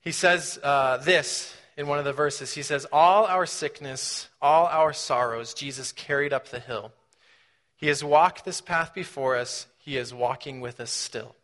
He 0.00 0.12
says 0.12 0.58
uh, 0.62 0.98
this 0.98 1.56
in 1.78 1.86
one 1.86 2.00
of 2.00 2.04
the 2.04 2.12
verses. 2.12 2.52
He 2.52 2.62
says, 2.62 2.86
All 2.92 3.24
our 3.24 3.46
sickness, 3.46 4.28
all 4.42 4.66
our 4.66 4.92
sorrows, 4.92 5.54
Jesus 5.54 5.92
carried 5.92 6.32
up 6.32 6.48
the 6.48 6.58
hill. 6.58 6.92
He 7.76 7.86
has 7.86 8.02
walked 8.02 8.44
this 8.44 8.60
path 8.60 8.92
before 8.92 9.36
us, 9.36 9.68
He 9.78 9.96
is 9.96 10.12
walking 10.12 10.60
with 10.60 10.80
us 10.80 10.90
still. 10.90 11.36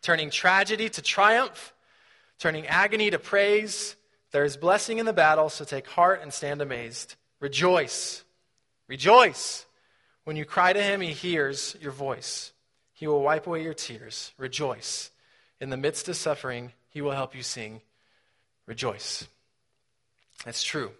Turning 0.00 0.30
tragedy 0.30 0.88
to 0.88 1.02
triumph, 1.02 1.74
turning 2.38 2.68
agony 2.68 3.10
to 3.10 3.18
praise, 3.18 3.96
there 4.30 4.44
is 4.44 4.56
blessing 4.56 4.98
in 4.98 5.06
the 5.06 5.12
battle, 5.12 5.48
so 5.48 5.64
take 5.64 5.88
heart 5.88 6.20
and 6.22 6.32
stand 6.32 6.62
amazed. 6.62 7.16
Rejoice. 7.40 8.22
Rejoice. 8.86 9.66
When 10.24 10.36
you 10.36 10.44
cry 10.44 10.72
to 10.72 10.82
him, 10.82 11.00
he 11.00 11.12
hears 11.12 11.76
your 11.80 11.92
voice. 11.92 12.52
He 12.92 13.08
will 13.08 13.22
wipe 13.22 13.46
away 13.48 13.64
your 13.64 13.74
tears. 13.74 14.32
Rejoice. 14.38 15.10
In 15.60 15.70
the 15.70 15.76
midst 15.76 16.08
of 16.08 16.16
suffering, 16.16 16.72
he 16.88 17.00
will 17.00 17.12
help 17.12 17.34
you 17.34 17.42
sing. 17.42 17.80
Rejoice. 18.68 19.26
That's 20.44 20.62
true. 20.62 20.92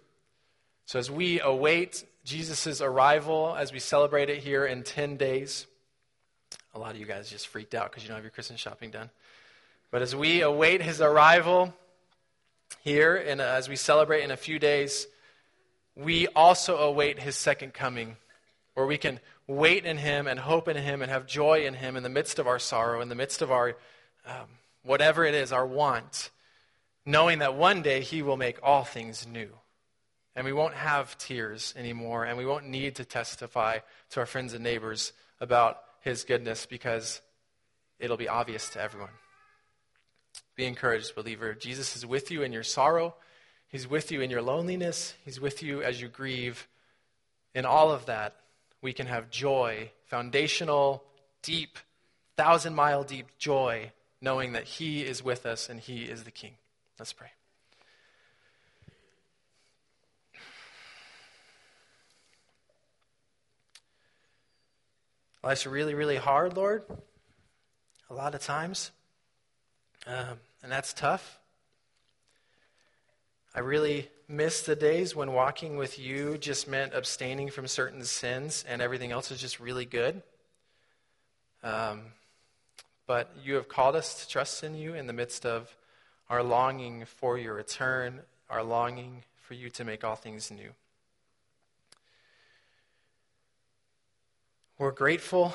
So 0.85 0.99
as 0.99 1.09
we 1.09 1.39
await 1.39 2.03
Jesus' 2.29 2.79
arrival 2.79 3.55
as 3.57 3.73
we 3.73 3.79
celebrate 3.79 4.29
it 4.29 4.37
here 4.37 4.63
in 4.63 4.83
10 4.83 5.17
days. 5.17 5.65
A 6.75 6.79
lot 6.79 6.91
of 6.91 6.97
you 6.97 7.07
guys 7.07 7.27
just 7.27 7.47
freaked 7.47 7.73
out 7.73 7.89
because 7.89 8.03
you 8.03 8.07
don't 8.07 8.17
have 8.17 8.23
your 8.23 8.31
Christmas 8.31 8.59
shopping 8.59 8.91
done. 8.91 9.09
But 9.89 10.03
as 10.03 10.15
we 10.15 10.41
await 10.41 10.83
his 10.83 11.01
arrival 11.01 11.73
here, 12.81 13.15
and 13.15 13.41
as 13.41 13.67
we 13.67 13.75
celebrate 13.75 14.23
in 14.23 14.29
a 14.29 14.37
few 14.37 14.59
days, 14.59 15.07
we 15.95 16.27
also 16.27 16.77
await 16.77 17.19
his 17.19 17.35
second 17.35 17.73
coming, 17.73 18.15
where 18.75 18.85
we 18.85 18.99
can 18.99 19.19
wait 19.47 19.85
in 19.85 19.97
him 19.97 20.27
and 20.27 20.39
hope 20.39 20.67
in 20.67 20.77
him 20.77 21.01
and 21.01 21.09
have 21.09 21.25
joy 21.25 21.65
in 21.65 21.73
him 21.73 21.95
in 21.95 22.03
the 22.03 22.09
midst 22.09 22.37
of 22.37 22.45
our 22.45 22.59
sorrow, 22.59 23.01
in 23.01 23.09
the 23.09 23.15
midst 23.15 23.41
of 23.41 23.51
our 23.51 23.75
um, 24.27 24.45
whatever 24.83 25.25
it 25.25 25.33
is, 25.33 25.51
our 25.51 25.65
want, 25.65 26.29
knowing 27.09 27.39
that 27.39 27.55
one 27.55 27.81
day 27.81 28.01
he 28.01 28.21
will 28.21 28.37
make 28.37 28.59
all 28.61 28.83
things 28.83 29.25
new. 29.25 29.49
And 30.35 30.45
we 30.45 30.53
won't 30.53 30.75
have 30.75 31.17
tears 31.17 31.73
anymore, 31.75 32.23
and 32.23 32.37
we 32.37 32.45
won't 32.45 32.67
need 32.67 32.95
to 32.95 33.05
testify 33.05 33.79
to 34.11 34.19
our 34.19 34.27
friends 34.27 34.53
and 34.53 34.63
neighbors 34.63 35.11
about 35.41 35.79
his 36.01 36.23
goodness 36.23 36.67
because 36.67 37.19
it'll 37.97 38.15
be 38.15 38.29
obvious 38.29 38.69
to 38.69 38.81
everyone. 38.81 39.09
Be 40.55 40.65
encouraged, 40.65 41.15
believer. 41.15 41.55
Jesus 41.55 41.95
is 41.95 42.05
with 42.05 42.29
you 42.29 42.43
in 42.43 42.53
your 42.53 42.63
sorrow. 42.63 43.15
He's 43.69 43.87
with 43.87 44.11
you 44.11 44.21
in 44.21 44.29
your 44.29 44.43
loneliness. 44.43 45.15
He's 45.25 45.41
with 45.41 45.63
you 45.63 45.81
as 45.81 45.99
you 45.99 46.09
grieve. 46.09 46.67
In 47.55 47.65
all 47.65 47.91
of 47.91 48.05
that, 48.05 48.35
we 48.83 48.93
can 48.93 49.07
have 49.07 49.31
joy, 49.31 49.91
foundational, 50.05 51.03
deep, 51.41 51.79
thousand 52.37 52.75
mile 52.75 53.03
deep 53.03 53.25
joy, 53.39 53.91
knowing 54.21 54.53
that 54.53 54.65
He 54.65 55.01
is 55.01 55.23
with 55.23 55.47
us 55.47 55.69
and 55.69 55.79
He 55.79 56.03
is 56.03 56.23
the 56.23 56.31
King. 56.31 56.53
Let's 56.99 57.13
pray. 57.13 57.29
Life's 65.41 65.65
really, 65.65 65.93
really 65.93 66.17
hard, 66.17 66.57
Lord, 66.57 66.83
a 68.09 68.13
lot 68.13 68.35
of 68.35 68.41
times. 68.41 68.91
Um, 70.05 70.39
and 70.61 70.69
that's 70.69 70.91
tough. 70.91 71.39
I 73.55 73.61
really 73.61 74.09
miss 74.27 74.61
the 74.63 74.75
days 74.75 75.15
when 75.15 75.31
walking 75.31 75.77
with 75.77 75.97
you 75.97 76.37
just 76.37 76.67
meant 76.67 76.93
abstaining 76.93 77.49
from 77.49 77.67
certain 77.67 78.03
sins 78.03 78.65
and 78.67 78.81
everything 78.81 79.11
else 79.11 79.31
is 79.31 79.39
just 79.39 79.61
really 79.61 79.85
good. 79.85 80.21
Um, 81.63 82.01
but 83.07 83.31
you 83.41 83.55
have 83.55 83.69
called 83.69 83.95
us 83.95 84.21
to 84.21 84.29
trust 84.29 84.65
in 84.65 84.75
you 84.75 84.93
in 84.93 85.07
the 85.07 85.13
midst 85.13 85.45
of 85.45 85.73
our 86.29 86.43
longing 86.43 87.05
for 87.05 87.37
your 87.37 87.55
return, 87.55 88.21
our 88.49 88.63
longing 88.63 89.23
for 89.35 89.55
you 89.55 89.69
to 89.71 89.83
make 89.83 90.03
all 90.03 90.15
things 90.15 90.51
new. 90.51 90.69
We're 94.77 94.91
grateful 94.91 95.53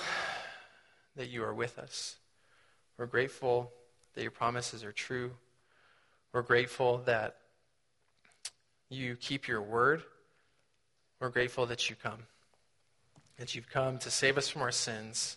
that 1.17 1.31
you 1.31 1.45
are 1.45 1.55
with 1.55 1.79
us. 1.79 2.17
We're 2.99 3.07
grateful 3.07 3.73
that 4.15 4.23
your 4.23 4.31
promises 4.31 4.85
are 4.85 4.93
true. 4.93 5.31
We're 6.33 6.43
grateful 6.43 6.99
that 7.07 7.37
you 8.91 9.17
keep 9.17 9.49
your 9.49 9.63
word. 9.63 10.03
We're 11.21 11.31
grateful 11.31 11.67
that 11.67 11.89
you 11.89 11.97
come, 11.97 12.25
that 13.39 13.55
you've 13.55 13.71
come 13.71 13.99
to 13.99 14.11
save 14.11 14.37
us 14.37 14.49
from 14.49 14.63
our 14.63 14.73
sins, 14.73 15.37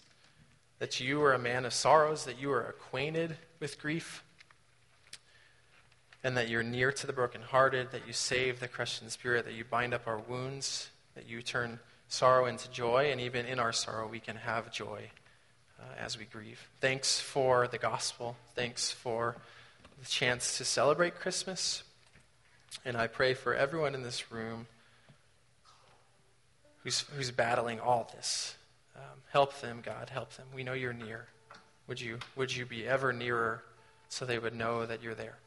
that 0.80 1.00
you 1.00 1.22
are 1.24 1.34
a 1.34 1.40
man 1.40 1.64
of 1.64 1.74
sorrows, 1.74 2.26
that 2.26 2.40
you 2.40 2.52
are 2.52 2.66
acquainted 2.66 3.38
with 3.60 3.80
grief, 3.80 4.24
and 6.24 6.36
that 6.38 6.50
you're 6.50 6.64
near 6.64 6.92
to 6.92 7.08
the 7.08 7.14
brokenhearted, 7.14 7.92
that 7.92 8.08
you 8.08 8.14
save 8.14 8.60
the 8.60 8.68
crushed 8.68 9.02
in 9.02 9.10
spirit, 9.10 9.46
that 9.46 9.54
you 9.54 9.64
bind 9.64 9.94
up 9.94 10.08
our 10.08 10.18
wounds, 10.18 10.90
that 11.16 11.28
you 11.28 11.42
turn 11.42 11.80
sorrow 12.08 12.46
into 12.46 12.70
joy, 12.72 13.10
and 13.12 13.22
even 13.22 13.46
in 13.46 13.60
our 13.60 13.74
sorrow, 13.74 14.08
we 14.08 14.20
can 14.20 14.36
have 14.36 14.72
joy 14.72 15.10
uh, 15.80 15.84
as 16.00 16.18
we 16.18 16.26
grieve. 16.26 16.70
Thanks 16.80 17.20
for 17.20 17.68
the 17.68 17.78
gospel. 17.78 18.36
Thanks 18.56 18.92
for 18.92 19.36
the 20.00 20.06
chance 20.06 20.58
to 20.58 20.66
celebrate 20.66 21.16
Christmas. 21.16 21.84
And 22.86 22.96
I 22.96 23.08
pray 23.08 23.34
for 23.34 23.54
everyone 23.54 23.96
in 23.96 24.04
this 24.04 24.32
room 24.32 24.68
who's, 26.84 27.02
who's 27.16 27.32
battling 27.32 27.80
all 27.80 28.10
this. 28.16 28.56
Um, 28.96 29.22
help 29.32 29.60
them, 29.60 29.82
God. 29.84 30.10
Help 30.10 30.34
them. 30.36 30.48
We 30.54 30.64
know 30.64 30.74
you're 30.74 30.94
near. 30.94 31.28
Would 31.88 32.02
you, 32.02 32.20
would 32.36 32.56
you 32.56 32.66
be 32.66 32.88
ever 32.88 33.14
nearer 33.14 33.64
so 34.10 34.26
they 34.26 34.40
would 34.40 34.56
know 34.56 34.86
that 34.86 35.02
you're 35.04 35.16
there? 35.16 35.38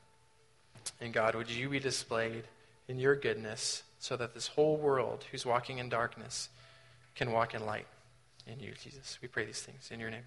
And 1.00 1.12
God, 1.12 1.34
would 1.34 1.50
you 1.50 1.68
be 1.68 1.80
displayed 1.80 2.44
in 2.88 2.98
your 2.98 3.16
goodness 3.16 3.82
so 3.98 4.16
that 4.16 4.34
this 4.34 4.48
whole 4.48 4.76
world 4.76 5.24
who's 5.30 5.46
walking 5.46 5.78
in 5.78 5.88
darkness 5.88 6.48
can 7.14 7.32
walk 7.32 7.54
in 7.54 7.64
light? 7.64 7.86
In 8.46 8.58
you, 8.58 8.72
Jesus. 8.82 9.18
We 9.22 9.28
pray 9.28 9.44
these 9.44 9.62
things 9.62 9.90
in 9.92 10.00
your 10.00 10.10
name. 10.10 10.24